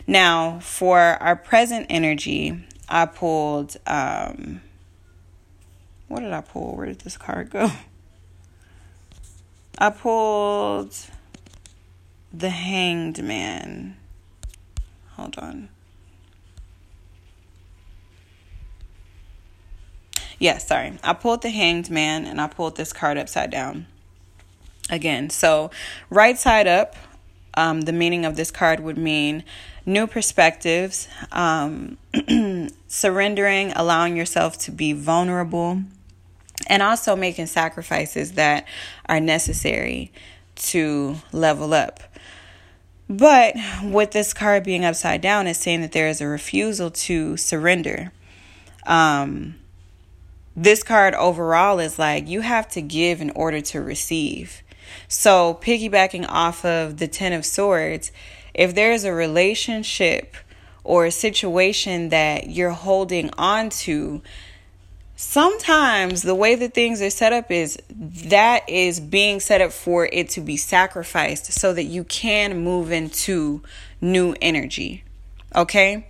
Now, 0.05 0.59
for 0.59 0.99
our 0.99 1.37
present 1.37 1.85
energy, 1.89 2.61
I 2.89 3.05
pulled 3.05 3.77
um 3.87 4.59
what 6.09 6.19
did 6.19 6.33
I 6.33 6.41
pull? 6.41 6.75
Where 6.75 6.87
did 6.87 6.99
this 6.99 7.15
card 7.15 7.51
go? 7.51 7.71
I 9.77 9.91
pulled 9.91 10.93
the 12.33 12.49
Hanged 12.49 13.23
Man. 13.23 13.97
Hold 15.11 15.37
on. 15.37 15.69
Yeah, 20.39 20.57
sorry. 20.57 20.97
I 21.03 21.13
pulled 21.13 21.43
the 21.43 21.49
Hanged 21.49 21.89
Man 21.91 22.25
and 22.25 22.41
I 22.41 22.47
pulled 22.47 22.75
this 22.75 22.93
card 22.93 23.17
upside 23.17 23.51
down. 23.51 23.85
Again, 24.89 25.29
so 25.29 25.69
right 26.09 26.37
side 26.37 26.67
up, 26.67 26.95
um, 27.53 27.81
the 27.81 27.93
meaning 27.93 28.25
of 28.25 28.35
this 28.35 28.49
card 28.49 28.79
would 28.79 28.97
mean 28.97 29.43
new 29.85 30.07
perspectives, 30.07 31.07
um, 31.31 31.97
surrendering, 32.87 33.71
allowing 33.75 34.17
yourself 34.17 34.57
to 34.59 34.71
be 34.71 34.93
vulnerable, 34.93 35.83
and 36.67 36.81
also 36.81 37.15
making 37.15 37.47
sacrifices 37.47 38.33
that 38.33 38.67
are 39.07 39.19
necessary 39.19 40.11
to 40.55 41.17
level 41.31 41.73
up. 41.73 42.10
But 43.11 43.55
with 43.83 44.11
this 44.11 44.33
card 44.33 44.63
being 44.63 44.85
upside 44.85 45.19
down, 45.19 45.45
it's 45.45 45.59
saying 45.59 45.81
that 45.81 45.91
there 45.91 46.07
is 46.07 46.21
a 46.21 46.27
refusal 46.27 46.89
to 46.91 47.35
surrender. 47.35 48.13
Um, 48.87 49.55
this 50.55 50.81
card 50.81 51.13
overall 51.15 51.79
is 51.79 51.99
like 51.99 52.29
you 52.29 52.39
have 52.39 52.69
to 52.69 52.81
give 52.81 53.19
in 53.19 53.29
order 53.31 53.59
to 53.59 53.81
receive. 53.81 54.61
So, 55.09 55.59
piggybacking 55.61 56.25
off 56.29 56.63
of 56.63 56.97
the 56.97 57.07
Ten 57.07 57.33
of 57.33 57.45
Swords, 57.45 58.13
if 58.53 58.73
there's 58.75 59.03
a 59.03 59.11
relationship 59.11 60.37
or 60.85 61.05
a 61.05 61.11
situation 61.11 62.09
that 62.09 62.49
you're 62.49 62.69
holding 62.69 63.29
on 63.37 63.69
to 63.69 64.21
sometimes 65.21 66.23
the 66.23 66.33
way 66.33 66.55
that 66.55 66.73
things 66.73 66.99
are 66.99 67.11
set 67.11 67.31
up 67.31 67.51
is 67.51 67.77
that 67.91 68.67
is 68.67 68.99
being 68.99 69.39
set 69.39 69.61
up 69.61 69.71
for 69.71 70.09
it 70.11 70.27
to 70.27 70.41
be 70.41 70.57
sacrificed 70.57 71.45
so 71.53 71.73
that 71.73 71.83
you 71.83 72.03
can 72.05 72.63
move 72.63 72.91
into 72.91 73.61
new 74.01 74.35
energy. 74.41 75.03
Okay? 75.55 76.07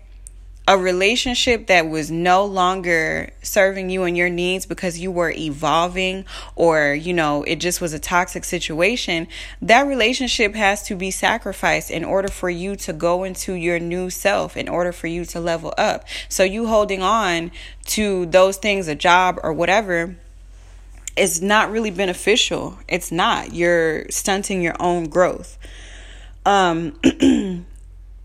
A 0.67 0.77
relationship 0.77 1.67
that 1.67 1.89
was 1.89 2.11
no 2.11 2.45
longer 2.45 3.31
serving 3.41 3.89
you 3.89 4.03
and 4.03 4.15
your 4.15 4.29
needs 4.29 4.65
because 4.65 4.99
you 4.99 5.11
were 5.11 5.31
evolving 5.31 6.23
or 6.55 6.93
you 6.93 7.13
know 7.13 7.43
it 7.43 7.55
just 7.55 7.81
was 7.81 7.93
a 7.93 7.99
toxic 7.99 8.43
situation 8.43 9.27
that 9.61 9.87
relationship 9.87 10.53
has 10.53 10.83
to 10.83 10.95
be 10.95 11.09
sacrificed 11.09 11.89
in 11.89 12.05
order 12.05 12.27
for 12.27 12.49
you 12.49 12.75
to 12.75 12.93
go 12.93 13.23
into 13.23 13.53
your 13.53 13.79
new 13.79 14.09
self 14.09 14.55
in 14.55 14.69
order 14.69 14.91
for 14.91 15.07
you 15.07 15.25
to 15.25 15.39
level 15.39 15.73
up. 15.77 16.05
So 16.29 16.43
you 16.43 16.67
holding 16.67 17.01
on 17.01 17.51
to 17.87 18.27
those 18.27 18.57
things 18.57 18.87
a 18.87 18.95
job 18.95 19.39
or 19.41 19.51
whatever 19.53 20.15
is 21.17 21.41
not 21.41 21.71
really 21.71 21.91
beneficial. 21.91 22.77
It's 22.87 23.11
not. 23.11 23.53
You're 23.53 24.07
stunting 24.09 24.61
your 24.61 24.75
own 24.79 25.09
growth. 25.09 25.57
Um 26.45 26.95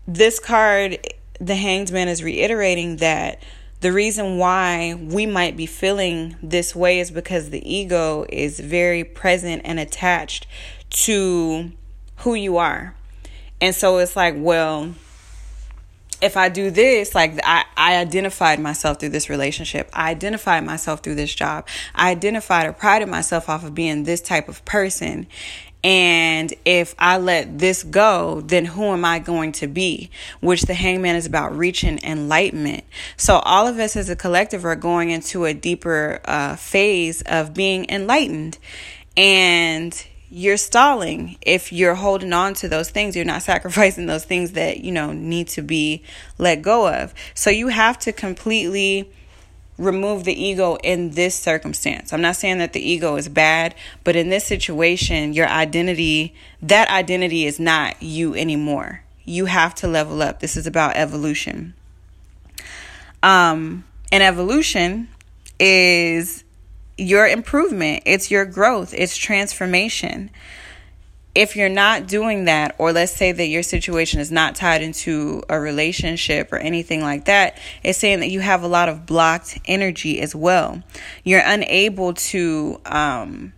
this 0.07 0.39
card 0.39 0.99
the 1.39 1.55
hanged 1.55 1.91
man 1.91 2.07
is 2.07 2.23
reiterating 2.23 2.97
that 2.97 3.41
the 3.79 3.91
reason 3.91 4.37
why 4.37 4.95
we 4.95 5.25
might 5.25 5.55
be 5.55 5.67
feeling 5.67 6.35
this 6.41 6.75
way 6.75 6.99
is 6.99 7.11
because 7.11 7.51
the 7.51 7.71
ego 7.71 8.25
is 8.29 8.59
very 8.59 9.03
present 9.03 9.61
and 9.65 9.79
attached 9.79 10.47
to 10.89 11.71
who 12.17 12.33
you 12.33 12.57
are. 12.57 12.95
And 13.61 13.75
so 13.75 13.97
it's 13.99 14.15
like, 14.15 14.35
well, 14.37 14.95
if 16.21 16.35
I 16.35 16.49
do 16.49 16.71
this, 16.71 17.13
like 17.13 17.39
I, 17.43 17.65
I 17.75 17.97
identified 17.97 18.59
myself 18.59 18.99
through 18.99 19.09
this 19.09 19.29
relationship. 19.29 19.89
I 19.93 20.09
identified 20.09 20.65
myself 20.65 21.01
through 21.01 21.15
this 21.15 21.33
job. 21.33 21.67
I 21.93 22.09
identified 22.09 22.65
or 22.65 22.73
prided 22.73 23.07
myself 23.07 23.49
off 23.49 23.63
of 23.63 23.75
being 23.75 24.03
this 24.03 24.21
type 24.21 24.49
of 24.49 24.65
person. 24.65 25.27
And 25.87 26.53
if 26.65 26.95
I 26.99 27.17
let 27.17 27.59
this 27.59 27.81
go, 27.81 28.41
then 28.41 28.65
who 28.65 28.87
am 28.87 29.05
I 29.05 29.19
going 29.19 29.53
to 29.53 29.67
be? 29.67 30.09
Which 30.41 30.63
the 30.63 30.73
hangman 30.73 31.15
is 31.15 31.25
about 31.25 31.55
reaching 31.57 32.03
enlightenment. 32.03 32.83
So 33.15 33.37
all 33.37 33.67
of 33.67 33.79
us 33.79 33.95
as 33.95 34.09
a 34.09 34.15
collective 34.17 34.65
are 34.65 34.75
going 34.75 35.11
into 35.11 35.45
a 35.45 35.53
deeper 35.53 36.19
uh, 36.25 36.57
phase 36.57 37.21
of 37.21 37.53
being 37.53 37.89
enlightened. 37.89 38.57
And 39.15 40.05
you're 40.29 40.57
stalling 40.57 41.37
if 41.41 41.71
you're 41.71 41.95
holding 41.95 42.33
on 42.33 42.53
to 42.55 42.67
those 42.67 42.89
things 42.89 43.15
you're 43.15 43.23
not 43.23 43.41
sacrificing 43.53 44.07
those 44.07 44.25
things 44.25 44.51
that 44.51 44.81
you 44.81 44.91
know 44.91 45.13
need 45.13 45.47
to 45.47 45.61
be 45.61 46.03
let 46.37 46.61
go 46.61 46.85
of 46.93 47.13
so 47.33 47.49
you 47.49 47.69
have 47.69 47.97
to 47.97 48.11
completely 48.11 49.09
remove 49.77 50.23
the 50.23 50.33
ego 50.33 50.77
in 50.83 51.11
this 51.11 51.35
circumstance. 51.35 52.11
I'm 52.11 52.21
not 52.21 52.35
saying 52.35 52.57
that 52.57 52.73
the 52.73 52.79
ego 52.79 53.15
is 53.15 53.29
bad, 53.29 53.75
but 54.03 54.15
in 54.15 54.29
this 54.29 54.45
situation, 54.45 55.33
your 55.33 55.47
identity, 55.47 56.33
that 56.61 56.89
identity 56.89 57.45
is 57.45 57.59
not 57.59 58.01
you 58.01 58.33
anymore. 58.35 59.03
You 59.25 59.45
have 59.45 59.75
to 59.75 59.87
level 59.87 60.21
up. 60.21 60.39
This 60.39 60.57
is 60.57 60.65
about 60.65 60.95
evolution. 60.95 61.73
Um, 63.21 63.83
and 64.11 64.23
evolution 64.23 65.09
is 65.59 66.43
your 66.97 67.27
improvement, 67.27 68.03
it's 68.05 68.31
your 68.31 68.45
growth, 68.45 68.93
it's 68.93 69.15
transformation 69.15 70.31
if 71.37 71.55
you're 71.55 71.69
not 71.69 72.07
doing 72.07 72.45
that, 72.45 72.73
or 72.79 72.91
let's 72.91 73.11
say 73.11 73.31
that 73.31 73.45
your 73.45 73.61
situation 73.61 74.19
is 74.19 74.31
not 74.31 74.55
tied 74.55 74.81
into 74.81 75.43
a 75.47 75.59
relationship 75.59 76.51
or 76.51 76.57
anything 76.57 76.99
like 76.99 77.25
that, 77.25 77.59
it's 77.83 77.99
saying 77.99 78.21
that 78.21 78.29
you 78.29 78.39
have 78.39 78.63
a 78.63 78.67
lot 78.67 78.89
of 78.89 79.05
blocked 79.05 79.59
energy 79.65 80.19
as 80.19 80.33
well. 80.33 80.81
You're 81.23 81.43
unable 81.45 82.15
to 82.15 82.81
um, 82.87 83.53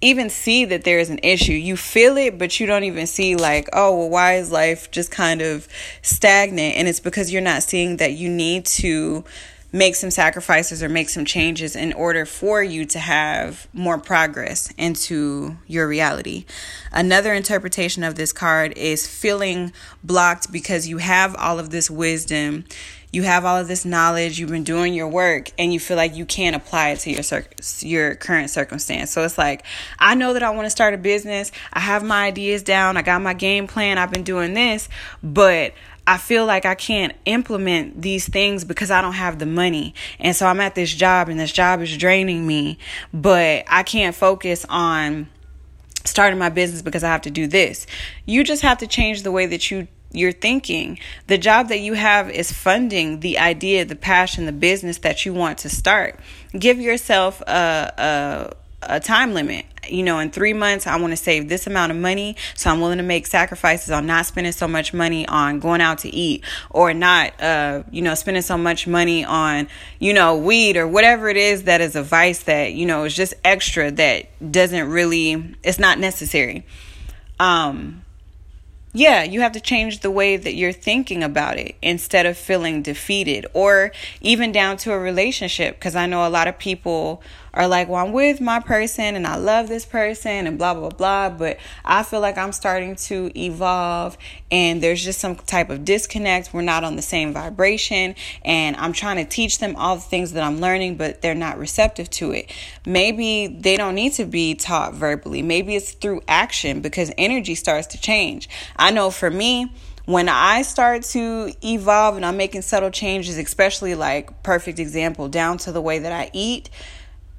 even 0.00 0.30
see 0.30 0.64
that 0.66 0.84
there 0.84 1.00
is 1.00 1.10
an 1.10 1.18
issue. 1.24 1.54
You 1.54 1.76
feel 1.76 2.16
it, 2.18 2.38
but 2.38 2.60
you 2.60 2.68
don't 2.68 2.84
even 2.84 3.08
see, 3.08 3.34
like, 3.34 3.68
oh, 3.72 3.98
well, 3.98 4.10
why 4.10 4.34
is 4.34 4.52
life 4.52 4.88
just 4.92 5.10
kind 5.10 5.42
of 5.42 5.66
stagnant? 6.02 6.76
And 6.76 6.86
it's 6.86 7.00
because 7.00 7.32
you're 7.32 7.42
not 7.42 7.64
seeing 7.64 7.96
that 7.96 8.12
you 8.12 8.28
need 8.28 8.64
to 8.66 9.24
make 9.70 9.94
some 9.94 10.10
sacrifices 10.10 10.82
or 10.82 10.88
make 10.88 11.10
some 11.10 11.24
changes 11.26 11.76
in 11.76 11.92
order 11.92 12.24
for 12.24 12.62
you 12.62 12.86
to 12.86 12.98
have 12.98 13.68
more 13.74 13.98
progress 13.98 14.72
into 14.78 15.56
your 15.66 15.86
reality. 15.86 16.46
Another 16.90 17.34
interpretation 17.34 18.02
of 18.02 18.14
this 18.14 18.32
card 18.32 18.72
is 18.78 19.06
feeling 19.06 19.72
blocked 20.02 20.50
because 20.50 20.88
you 20.88 20.98
have 20.98 21.36
all 21.36 21.58
of 21.58 21.68
this 21.70 21.90
wisdom. 21.90 22.64
you 23.10 23.22
have 23.22 23.44
all 23.44 23.56
of 23.56 23.68
this 23.68 23.84
knowledge, 23.84 24.38
you've 24.38 24.50
been 24.50 24.64
doing 24.64 24.92
your 24.92 25.08
work, 25.08 25.50
and 25.58 25.72
you 25.72 25.80
feel 25.80 25.96
like 25.96 26.14
you 26.14 26.26
can't 26.26 26.54
apply 26.54 26.90
it 26.90 27.00
to 27.00 27.10
your 27.10 27.22
cir- 27.22 27.46
your 27.80 28.14
current 28.14 28.50
circumstance. 28.50 29.10
So 29.10 29.24
it's 29.24 29.38
like, 29.38 29.64
I 29.98 30.14
know 30.14 30.34
that 30.34 30.42
I 30.42 30.50
want 30.50 30.66
to 30.66 30.70
start 30.70 30.92
a 30.92 30.98
business. 30.98 31.50
I 31.72 31.80
have 31.80 32.04
my 32.04 32.26
ideas 32.26 32.62
down. 32.62 32.96
I 32.96 33.02
got 33.02 33.22
my 33.22 33.34
game 33.34 33.66
plan. 33.66 33.96
I've 33.96 34.12
been 34.12 34.24
doing 34.24 34.52
this, 34.52 34.88
but 35.22 35.72
I 36.08 36.16
feel 36.16 36.46
like 36.46 36.64
I 36.64 36.74
can't 36.74 37.12
implement 37.26 38.00
these 38.00 38.26
things 38.26 38.64
because 38.64 38.90
I 38.90 39.02
don't 39.02 39.12
have 39.12 39.38
the 39.38 39.44
money. 39.44 39.92
And 40.18 40.34
so 40.34 40.46
I'm 40.46 40.58
at 40.58 40.74
this 40.74 40.90
job 40.90 41.28
and 41.28 41.38
this 41.38 41.52
job 41.52 41.82
is 41.82 41.94
draining 41.98 42.46
me, 42.46 42.78
but 43.12 43.64
I 43.68 43.82
can't 43.82 44.16
focus 44.16 44.64
on 44.70 45.28
starting 46.06 46.38
my 46.38 46.48
business 46.48 46.80
because 46.80 47.04
I 47.04 47.08
have 47.08 47.20
to 47.22 47.30
do 47.30 47.46
this. 47.46 47.86
You 48.24 48.42
just 48.42 48.62
have 48.62 48.78
to 48.78 48.86
change 48.86 49.22
the 49.22 49.30
way 49.30 49.44
that 49.46 49.70
you 49.70 49.86
you're 50.10 50.32
thinking. 50.32 50.98
The 51.26 51.36
job 51.36 51.68
that 51.68 51.80
you 51.80 51.92
have 51.92 52.30
is 52.30 52.50
funding 52.50 53.20
the 53.20 53.38
idea, 53.38 53.84
the 53.84 53.94
passion, 53.94 54.46
the 54.46 54.52
business 54.52 54.96
that 54.98 55.26
you 55.26 55.34
want 55.34 55.58
to 55.58 55.68
start. 55.68 56.18
Give 56.58 56.80
yourself 56.80 57.42
a 57.42 57.92
a 57.98 58.56
a 58.82 59.00
time 59.00 59.34
limit. 59.34 59.66
You 59.88 60.02
know, 60.02 60.18
in 60.18 60.30
three 60.30 60.52
months, 60.52 60.86
I 60.86 60.96
want 60.96 61.12
to 61.12 61.16
save 61.16 61.48
this 61.48 61.66
amount 61.66 61.90
of 61.90 61.98
money. 61.98 62.36
So 62.54 62.70
I'm 62.70 62.80
willing 62.80 62.98
to 62.98 63.04
make 63.04 63.26
sacrifices 63.26 63.90
on 63.90 64.06
not 64.06 64.26
spending 64.26 64.52
so 64.52 64.68
much 64.68 64.92
money 64.92 65.26
on 65.26 65.60
going 65.60 65.80
out 65.80 65.98
to 65.98 66.10
eat 66.10 66.44
or 66.70 66.92
not, 66.92 67.40
uh, 67.40 67.84
you 67.90 68.02
know, 68.02 68.14
spending 68.14 68.42
so 68.42 68.58
much 68.58 68.86
money 68.86 69.24
on, 69.24 69.68
you 69.98 70.12
know, 70.12 70.36
weed 70.36 70.76
or 70.76 70.86
whatever 70.86 71.28
it 71.28 71.38
is 71.38 71.64
that 71.64 71.80
is 71.80 71.96
a 71.96 72.02
vice 72.02 72.42
that, 72.42 72.74
you 72.74 72.84
know, 72.84 73.04
is 73.04 73.14
just 73.14 73.34
extra 73.44 73.90
that 73.90 74.52
doesn't 74.52 74.90
really, 74.90 75.56
it's 75.62 75.78
not 75.78 75.98
necessary. 75.98 76.66
Um, 77.40 78.04
yeah, 78.92 79.22
you 79.22 79.42
have 79.42 79.52
to 79.52 79.60
change 79.60 80.00
the 80.00 80.10
way 80.10 80.36
that 80.36 80.54
you're 80.54 80.72
thinking 80.72 81.22
about 81.22 81.56
it 81.58 81.76
instead 81.82 82.26
of 82.26 82.36
feeling 82.36 82.82
defeated 82.82 83.46
or 83.52 83.92
even 84.20 84.50
down 84.50 84.76
to 84.78 84.92
a 84.92 84.98
relationship. 84.98 85.76
Because 85.76 85.94
I 85.94 86.06
know 86.06 86.26
a 86.26 86.30
lot 86.30 86.48
of 86.48 86.58
people 86.58 87.22
are 87.54 87.68
like, 87.68 87.88
well, 87.88 88.04
I'm 88.04 88.12
with 88.12 88.40
my 88.40 88.60
person 88.60 89.16
and 89.16 89.26
I 89.26 89.36
love 89.36 89.68
this 89.68 89.84
person 89.84 90.46
and 90.46 90.58
blah, 90.58 90.74
blah, 90.74 90.90
blah. 90.90 91.30
But 91.30 91.58
I 91.84 92.02
feel 92.02 92.20
like 92.20 92.38
I'm 92.38 92.52
starting 92.52 92.96
to 92.96 93.30
evolve 93.38 94.16
and 94.50 94.82
there's 94.82 95.02
just 95.02 95.20
some 95.20 95.36
type 95.36 95.70
of 95.70 95.84
disconnect. 95.84 96.52
We're 96.52 96.62
not 96.62 96.84
on 96.84 96.96
the 96.96 97.02
same 97.02 97.32
vibration. 97.32 98.14
And 98.44 98.76
I'm 98.76 98.92
trying 98.92 99.16
to 99.16 99.24
teach 99.24 99.58
them 99.58 99.76
all 99.76 99.96
the 99.96 100.02
things 100.02 100.32
that 100.32 100.42
I'm 100.42 100.60
learning, 100.60 100.96
but 100.96 101.22
they're 101.22 101.34
not 101.34 101.58
receptive 101.58 102.10
to 102.10 102.32
it. 102.32 102.52
Maybe 102.86 103.46
they 103.46 103.76
don't 103.76 103.94
need 103.94 104.14
to 104.14 104.24
be 104.24 104.54
taught 104.54 104.94
verbally. 104.94 105.42
Maybe 105.42 105.76
it's 105.76 105.92
through 105.92 106.22
action 106.28 106.80
because 106.80 107.12
energy 107.18 107.54
starts 107.54 107.88
to 107.88 108.00
change. 108.00 108.48
I 108.76 108.90
know 108.90 109.10
for 109.10 109.30
me, 109.30 109.72
when 110.08 110.30
I 110.30 110.62
start 110.62 111.02
to 111.02 111.52
evolve 111.62 112.16
and 112.16 112.24
I'm 112.24 112.38
making 112.38 112.62
subtle 112.62 112.90
changes, 112.90 113.36
especially 113.36 113.94
like 113.94 114.42
perfect 114.42 114.78
example, 114.78 115.28
down 115.28 115.58
to 115.58 115.72
the 115.72 115.82
way 115.82 115.98
that 115.98 116.12
I 116.12 116.30
eat, 116.32 116.70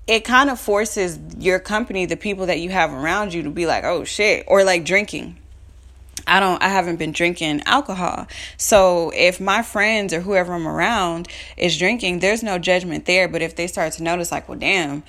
it 0.09 0.25
kind 0.25 0.49
of 0.49 0.59
forces 0.59 1.19
your 1.37 1.59
company, 1.59 2.07
the 2.07 2.17
people 2.17 2.47
that 2.47 2.59
you 2.59 2.71
have 2.71 2.91
around 2.91 3.31
you, 3.31 3.43
to 3.43 3.51
be 3.51 3.67
like, 3.67 3.83
oh 3.83 4.03
shit, 4.03 4.43
or 4.47 4.63
like 4.63 4.83
drinking. 4.83 5.37
I 6.25 6.39
don't 6.39 6.61
I 6.63 6.67
haven't 6.67 6.97
been 6.97 7.11
drinking 7.11 7.61
alcohol. 7.67 8.27
So 8.57 9.11
if 9.15 9.39
my 9.39 9.61
friends 9.61 10.11
or 10.11 10.21
whoever 10.21 10.53
I'm 10.53 10.67
around 10.67 11.27
is 11.57 11.77
drinking, 11.77 12.19
there's 12.19 12.41
no 12.41 12.57
judgment 12.57 13.05
there, 13.05 13.27
but 13.27 13.43
if 13.43 13.55
they 13.55 13.67
start 13.67 13.93
to 13.93 14.03
notice 14.03 14.31
like, 14.31 14.49
well 14.49 14.57
damn, 14.57 15.03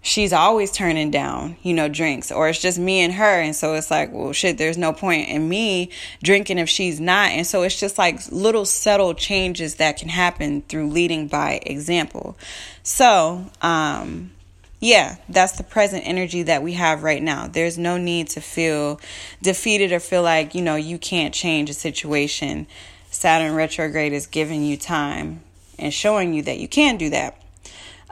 she's 0.00 0.32
always 0.32 0.72
turning 0.72 1.10
down, 1.10 1.56
you 1.62 1.74
know, 1.74 1.88
drinks 1.88 2.32
or 2.32 2.48
it's 2.48 2.60
just 2.60 2.78
me 2.78 3.00
and 3.00 3.12
her 3.12 3.40
and 3.40 3.54
so 3.54 3.74
it's 3.74 3.90
like, 3.90 4.10
well 4.10 4.32
shit, 4.32 4.56
there's 4.56 4.78
no 4.78 4.92
point 4.94 5.28
in 5.28 5.46
me 5.48 5.90
drinking 6.22 6.56
if 6.56 6.68
she's 6.70 6.98
not. 6.98 7.30
And 7.30 7.46
so 7.46 7.62
it's 7.62 7.78
just 7.78 7.98
like 7.98 8.20
little 8.30 8.64
subtle 8.64 9.12
changes 9.12 9.74
that 9.76 9.98
can 9.98 10.08
happen 10.08 10.62
through 10.62 10.88
leading 10.88 11.26
by 11.28 11.60
example. 11.62 12.38
So, 12.82 13.44
um 13.60 14.30
yeah, 14.80 15.16
that's 15.28 15.52
the 15.52 15.64
present 15.64 16.06
energy 16.06 16.42
that 16.42 16.62
we 16.62 16.74
have 16.74 17.02
right 17.02 17.22
now. 17.22 17.46
There's 17.46 17.78
no 17.78 17.96
need 17.96 18.28
to 18.30 18.40
feel 18.40 19.00
defeated 19.40 19.92
or 19.92 20.00
feel 20.00 20.22
like, 20.22 20.54
you 20.54 20.60
know, 20.60 20.76
you 20.76 20.98
can't 20.98 21.32
change 21.32 21.70
a 21.70 21.74
situation. 21.74 22.66
Saturn 23.10 23.54
retrograde 23.54 24.12
is 24.12 24.26
giving 24.26 24.62
you 24.62 24.76
time 24.76 25.42
and 25.78 25.92
showing 25.92 26.34
you 26.34 26.42
that 26.42 26.58
you 26.58 26.68
can 26.68 26.98
do 26.98 27.10
that. 27.10 27.40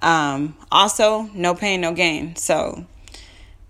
Um, 0.00 0.56
also, 0.72 1.28
no 1.34 1.54
pain, 1.54 1.82
no 1.82 1.92
gain. 1.92 2.36
So, 2.36 2.86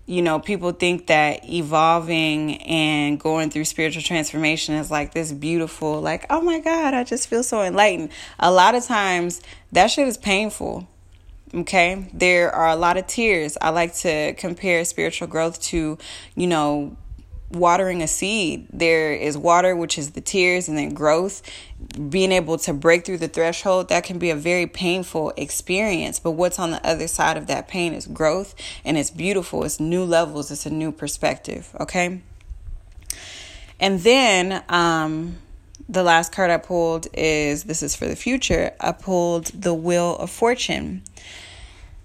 you 0.05 0.21
know, 0.21 0.39
people 0.39 0.71
think 0.71 1.07
that 1.07 1.49
evolving 1.49 2.61
and 2.63 3.19
going 3.19 3.49
through 3.49 3.65
spiritual 3.65 4.03
transformation 4.03 4.75
is 4.75 4.89
like 4.89 5.13
this 5.13 5.33
beautiful, 5.33 5.99
like, 5.99 6.25
oh 6.29 6.41
my 6.41 6.59
God, 6.59 6.93
I 6.93 7.03
just 7.03 7.27
feel 7.27 7.43
so 7.43 7.61
enlightened. 7.61 8.09
A 8.39 8.51
lot 8.51 8.73
of 8.73 8.85
times 8.85 9.41
that 9.73 9.87
shit 9.87 10.07
is 10.07 10.17
painful 10.17 10.87
Okay, 11.53 12.09
there 12.11 12.53
are 12.53 12.69
a 12.69 12.75
lot 12.75 12.97
of 12.97 13.07
tears. 13.07 13.57
I 13.61 13.69
like 13.69 13.93
to 13.97 14.33
compare 14.33 14.83
spiritual 14.83 15.27
growth 15.27 15.61
to, 15.63 15.97
you 16.35 16.47
know, 16.47 16.97
watering 17.51 18.01
a 18.01 18.07
seed. 18.07 18.67
There 18.73 19.13
is 19.13 19.37
water, 19.37 19.75
which 19.75 19.97
is 19.97 20.11
the 20.11 20.21
tears, 20.21 20.67
and 20.67 20.77
then 20.77 20.93
growth. 20.93 21.41
Being 22.09 22.31
able 22.31 22.57
to 22.59 22.73
break 22.73 23.05
through 23.05 23.19
the 23.19 23.27
threshold, 23.27 23.89
that 23.89 24.03
can 24.03 24.17
be 24.17 24.31
a 24.31 24.35
very 24.35 24.67
painful 24.67 25.33
experience. 25.37 26.19
But 26.19 26.31
what's 26.31 26.59
on 26.59 26.71
the 26.71 26.85
other 26.85 27.07
side 27.07 27.37
of 27.37 27.47
that 27.47 27.67
pain 27.67 27.93
is 27.93 28.07
growth, 28.07 28.55
and 28.83 28.97
it's 28.97 29.11
beautiful. 29.11 29.63
It's 29.63 29.79
new 29.79 30.03
levels, 30.03 30.51
it's 30.51 30.65
a 30.65 30.71
new 30.71 30.91
perspective. 30.91 31.69
Okay. 31.79 32.21
And 33.79 33.99
then, 34.01 34.63
um, 34.67 35.37
the 35.87 36.03
last 36.03 36.31
card 36.31 36.49
I 36.49 36.57
pulled 36.57 37.07
is 37.13 37.63
this 37.63 37.83
is 37.83 37.95
for 37.95 38.07
the 38.07 38.15
future. 38.15 38.71
I 38.79 38.91
pulled 38.91 39.45
the 39.47 39.73
Wheel 39.73 40.15
of 40.17 40.29
Fortune. 40.29 41.03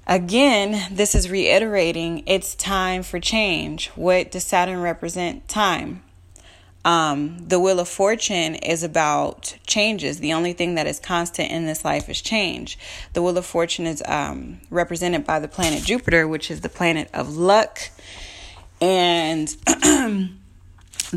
Again, 0.06 0.88
this 0.90 1.14
is 1.14 1.30
reiterating 1.30 2.24
it's 2.26 2.54
time 2.54 3.02
for 3.02 3.20
change. 3.20 3.88
What 3.90 4.32
does 4.32 4.44
Saturn 4.44 4.80
represent? 4.80 5.48
Time. 5.48 6.02
Um, 6.84 7.46
the 7.46 7.60
Wheel 7.60 7.78
of 7.78 7.88
Fortune 7.88 8.54
is 8.54 8.82
about 8.82 9.56
changes. 9.66 10.18
The 10.18 10.32
only 10.32 10.52
thing 10.52 10.74
that 10.76 10.86
is 10.86 10.98
constant 10.98 11.50
in 11.50 11.66
this 11.66 11.84
life 11.84 12.08
is 12.08 12.20
change. 12.20 12.78
The 13.12 13.22
Wheel 13.22 13.36
of 13.36 13.46
Fortune 13.46 13.86
is 13.86 14.02
um, 14.06 14.60
represented 14.70 15.26
by 15.26 15.40
the 15.40 15.48
planet 15.48 15.84
Jupiter, 15.84 16.26
which 16.26 16.50
is 16.50 16.62
the 16.62 16.70
planet 16.70 17.10
of 17.12 17.36
luck. 17.36 17.90
And 18.80 19.54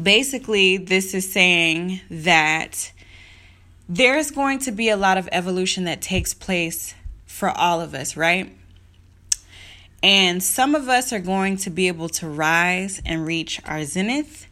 basically, 0.01 0.77
this 0.77 1.13
is 1.13 1.31
saying 1.31 2.01
that 2.09 2.91
there's 3.87 4.31
going 4.31 4.59
to 4.59 4.71
be 4.71 4.89
a 4.89 4.97
lot 4.97 5.17
of 5.17 5.29
evolution 5.31 5.83
that 5.85 6.01
takes 6.01 6.33
place 6.33 6.95
for 7.25 7.49
all 7.49 7.81
of 7.81 7.93
us, 7.93 8.15
right? 8.15 8.55
And 10.01 10.43
some 10.43 10.75
of 10.75 10.89
us 10.89 11.13
are 11.13 11.19
going 11.19 11.57
to 11.57 11.69
be 11.69 11.87
able 11.87 12.09
to 12.09 12.27
rise 12.27 13.01
and 13.05 13.25
reach 13.25 13.61
our 13.65 13.85
zenith, 13.85 14.47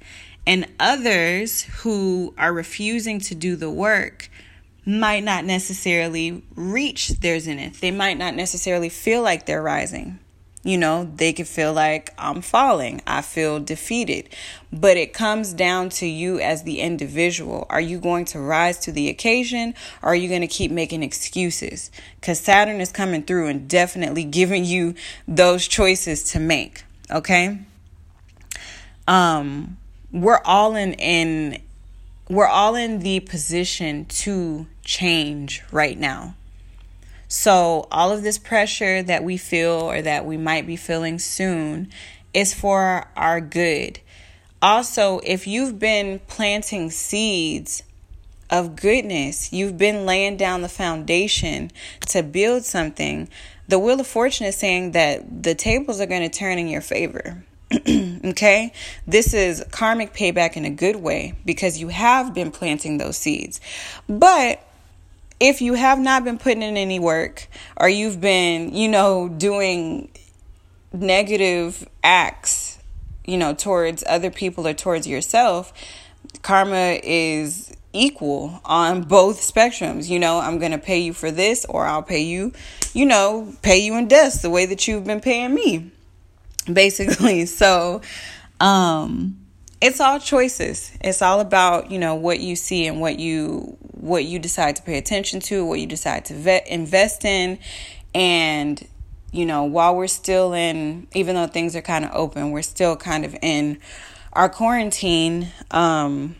and 0.47 0.65
others 0.80 1.63
who 1.63 2.34
are 2.38 2.54
refusing 2.54 3.19
to 3.19 3.36
do 3.36 3.56
the 3.56 3.69
work 3.69 4.30
might 4.86 5.23
not 5.23 5.45
necessarily 5.45 6.43
reach 6.56 7.10
their 7.19 7.39
zenith. 7.39 7.80
They 7.80 7.91
might 7.91 8.17
not 8.17 8.34
necessarily 8.34 8.89
feel 8.89 9.21
like 9.21 9.45
they're 9.45 9.62
rising. 9.62 10.19
You 10.63 10.78
know, 10.78 11.12
they 11.15 11.34
could 11.34 11.47
feel 11.47 11.74
like 11.74 12.13
I'm 12.19 12.41
falling. 12.41 13.02
I 13.08 13.21
feel 13.21 13.60
defeated. 13.60 14.30
But 14.71 14.95
it 14.95 15.12
comes 15.12 15.54
down 15.54 15.89
to 15.89 16.06
you 16.06 16.39
as 16.39 16.63
the 16.63 16.82
individual. 16.82 17.65
Are 17.69 17.82
you 17.82 18.00
going 18.00 18.26
to 18.26 18.39
rise 18.39 18.78
to 18.80 18.91
the 18.91 19.10
occasion 19.10 19.74
or 20.04 20.10
are 20.10 20.15
you 20.15 20.30
going 20.30 20.41
to 20.41 20.47
keep 20.47 20.71
making 20.71 21.02
excuses? 21.02 21.89
Because 22.19 22.39
Saturn 22.39 22.80
is 22.80 22.91
coming 22.91 23.24
through 23.24 23.47
and 23.47 23.67
definitely 23.67 24.24
giving 24.24 24.63
you 24.63 24.93
those 25.28 25.67
choices 25.67 26.24
to 26.32 26.39
make. 26.39 26.84
Okay? 27.10 27.60
Um, 29.08 29.78
we're 30.12 30.41
all 30.45 30.76
in 30.76 30.93
in 30.93 31.62
we're 32.30 32.47
all 32.47 32.76
in 32.76 33.00
the 33.00 33.19
position 33.19 34.06
to 34.06 34.67
change 34.84 35.63
right 35.71 36.00
now. 36.00 36.36
So, 37.31 37.87
all 37.93 38.11
of 38.11 38.23
this 38.23 38.37
pressure 38.37 39.01
that 39.03 39.23
we 39.23 39.37
feel 39.37 39.89
or 39.89 40.01
that 40.01 40.25
we 40.25 40.35
might 40.35 40.67
be 40.67 40.75
feeling 40.75 41.17
soon 41.17 41.89
is 42.33 42.53
for 42.53 43.07
our 43.15 43.39
good. 43.39 44.01
Also, 44.61 45.21
if 45.23 45.47
you've 45.47 45.79
been 45.79 46.19
planting 46.27 46.91
seeds 46.91 47.83
of 48.49 48.75
goodness, 48.75 49.53
you've 49.53 49.77
been 49.77 50.05
laying 50.05 50.35
down 50.35 50.61
the 50.61 50.67
foundation 50.67 51.71
to 52.09 52.21
build 52.21 52.65
something, 52.65 53.29
the 53.65 53.79
Wheel 53.79 54.01
of 54.01 54.07
Fortune 54.07 54.47
is 54.47 54.57
saying 54.57 54.91
that 54.91 55.43
the 55.43 55.55
tables 55.55 56.01
are 56.01 56.07
going 56.07 56.29
to 56.29 56.37
turn 56.37 56.59
in 56.59 56.67
your 56.67 56.81
favor. 56.81 57.45
okay? 58.25 58.73
This 59.07 59.33
is 59.33 59.63
karmic 59.71 60.13
payback 60.13 60.57
in 60.57 60.65
a 60.65 60.69
good 60.69 60.97
way 60.97 61.35
because 61.45 61.79
you 61.79 61.87
have 61.87 62.33
been 62.33 62.51
planting 62.51 62.97
those 62.97 63.15
seeds. 63.15 63.61
But 64.09 64.61
if 65.41 65.60
you 65.60 65.73
have 65.73 65.99
not 65.99 66.23
been 66.23 66.38
putting 66.38 66.62
in 66.62 66.77
any 66.77 66.99
work 66.99 67.47
or 67.75 67.89
you've 67.89 68.21
been, 68.21 68.75
you 68.75 68.88
know, 68.88 69.27
doing 69.27 70.08
negative 70.93 71.86
acts, 72.04 72.77
you 73.25 73.38
know, 73.38 73.56
towards 73.56 74.04
other 74.08 74.30
people 74.30 74.67
or 74.67 74.73
towards 74.73 75.08
yourself, 75.08 75.73
karma 76.43 76.99
is 77.04 77.75
equal 77.91 78.62
on 78.63 79.01
both 79.01 79.41
spectrums. 79.41 80.08
You 80.08 80.19
know, 80.19 80.39
I'm 80.39 80.60
going 80.60 80.73
to 80.73 80.77
pay 80.77 80.99
you 80.99 81.12
for 81.12 81.32
this 81.32 81.65
or 81.65 81.88
I'll 81.88 82.04
pay 82.04 82.21
you, 82.21 82.54
you 82.93 83.08
know, 83.08 83.51
pay 83.63 83.80
you 83.80 83.97
in 83.97 84.08
death 84.08 84.43
the 84.43 84.49
way 84.51 84.67
that 84.67 84.88
you've 84.88 85.06
been 85.06 85.21
paying 85.21 85.56
me. 85.56 85.89
Basically. 86.71 87.45
So, 87.47 88.01
um 88.60 89.41
it's 89.82 89.99
all 89.99 90.19
choices. 90.19 90.95
It's 91.01 91.23
all 91.23 91.39
about, 91.39 91.89
you 91.89 91.97
know, 91.97 92.13
what 92.13 92.39
you 92.39 92.56
see 92.56 92.86
and 92.86 93.01
what 93.01 93.17
you 93.17 93.77
what 94.01 94.25
you 94.25 94.39
decide 94.39 94.75
to 94.75 94.81
pay 94.81 94.97
attention 94.97 95.39
to, 95.39 95.63
what 95.63 95.79
you 95.79 95.85
decide 95.85 96.25
to 96.25 96.33
vet, 96.33 96.67
invest 96.67 97.23
in 97.23 97.59
and 98.13 98.87
you 99.33 99.45
know, 99.45 99.63
while 99.63 99.95
we're 99.95 100.07
still 100.07 100.53
in 100.53 101.07
even 101.13 101.35
though 101.35 101.47
things 101.47 101.75
are 101.75 101.81
kind 101.81 102.03
of 102.03 102.11
open, 102.13 102.51
we're 102.51 102.61
still 102.61 102.97
kind 102.97 103.23
of 103.23 103.35
in 103.41 103.79
our 104.33 104.49
quarantine 104.49 105.49
um 105.71 106.35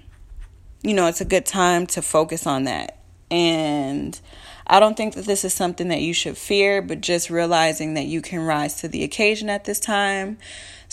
you 0.84 0.96
know, 0.96 1.06
it's 1.06 1.22
a 1.22 1.26
good 1.26 1.46
time 1.46 1.86
to 1.86 2.02
focus 2.02 2.48
on 2.48 2.64
that. 2.64 2.98
And 3.30 4.20
I 4.66 4.80
don't 4.80 4.98
think 4.98 5.14
that 5.14 5.26
this 5.26 5.46
is 5.46 5.54
something 5.54 5.90
that 5.90 6.02
you 6.02 6.14
should 6.14 6.38
fear, 6.38 6.82
but 6.82 7.02
just 7.02 7.30
realizing 7.30 7.94
that 7.94 8.06
you 8.06 8.22
can 8.22 8.40
rise 8.40 8.76
to 8.82 8.88
the 8.88 9.04
occasion 9.04 9.50
at 9.50 9.66
this 9.66 9.80
time. 9.80 10.40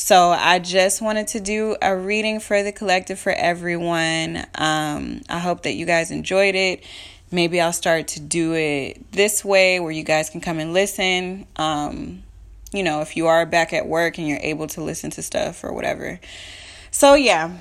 So 0.01 0.31
I 0.31 0.61
just 0.61 1.03
wanted 1.03 1.27
to 1.29 1.41
do 1.41 1.77
a 1.83 1.95
reading 1.95 2.39
for 2.39 2.63
the 2.63 2.71
collective 2.71 3.19
for 3.19 3.33
everyone. 3.33 4.37
Um, 4.55 5.23
I 5.29 5.41
hope 5.41 5.65
that 5.65 5.75
you 5.75 5.87
guys 5.87 6.13
enjoyed 6.13 6.55
it. 6.55 6.85
Maybe 7.33 7.61
I'll 7.61 7.73
start 7.73 8.07
to 8.09 8.21
do 8.21 8.55
it 8.55 9.11
this 9.11 9.45
way 9.45 9.81
where 9.81 9.91
you 9.91 10.05
guys 10.05 10.31
can 10.31 10.41
come 10.41 10.61
and 10.61 10.73
listen. 10.73 11.47
Um, 11.57 12.23
you 12.73 12.85
know, 12.85 13.01
if 13.01 13.17
you 13.17 13.27
are 13.27 13.45
back 13.45 13.73
at 13.73 13.89
work 13.89 14.19
and 14.19 14.29
you're 14.29 14.39
able 14.41 14.69
to 14.69 14.85
listen 14.85 15.11
to 15.11 15.23
stuff 15.23 15.65
or 15.65 15.73
whatever. 15.73 16.21
So, 16.93 17.15
yeah, 17.15 17.57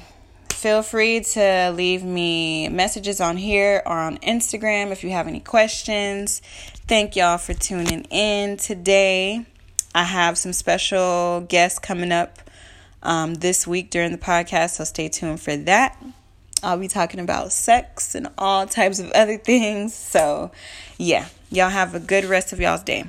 feel 0.52 0.84
free 0.84 1.22
to 1.22 1.72
leave 1.72 2.04
me 2.04 2.70
messages 2.70 3.20
on 3.20 3.38
here 3.38 3.82
or 3.84 3.98
on 3.98 4.20
Instagram 4.20 4.92
if 4.92 5.04
you 5.04 5.10
have 5.10 5.28
any 5.28 5.40
questions. 5.40 6.44
Thank 6.88 7.16
y'all 7.16 7.40
for 7.40 7.56
tuning 7.56 8.04
in 8.12 8.58
today. 8.58 9.48
I 9.98 10.04
have 10.04 10.38
some 10.38 10.54
special 10.54 11.42
guests 11.50 11.80
coming 11.80 12.12
up 12.12 12.38
um, 13.02 13.34
this 13.34 13.66
week 13.66 13.90
during 13.90 14.12
the 14.12 14.20
podcast, 14.20 14.76
so 14.76 14.84
stay 14.84 15.10
tuned 15.10 15.42
for 15.42 15.58
that. 15.58 15.98
I'll 16.62 16.78
be 16.78 16.88
talking 16.88 17.20
about 17.20 17.52
sex 17.52 18.14
and 18.14 18.28
all 18.38 18.68
types 18.68 19.00
of 19.00 19.10
other 19.14 19.38
things. 19.44 19.96
So, 19.96 20.52
yeah, 21.00 21.26
y'all 21.50 21.70
have 21.70 21.96
a 21.96 22.00
good 22.00 22.26
rest 22.26 22.54
of 22.54 22.60
y'all's 22.60 22.84
day. 22.84 23.06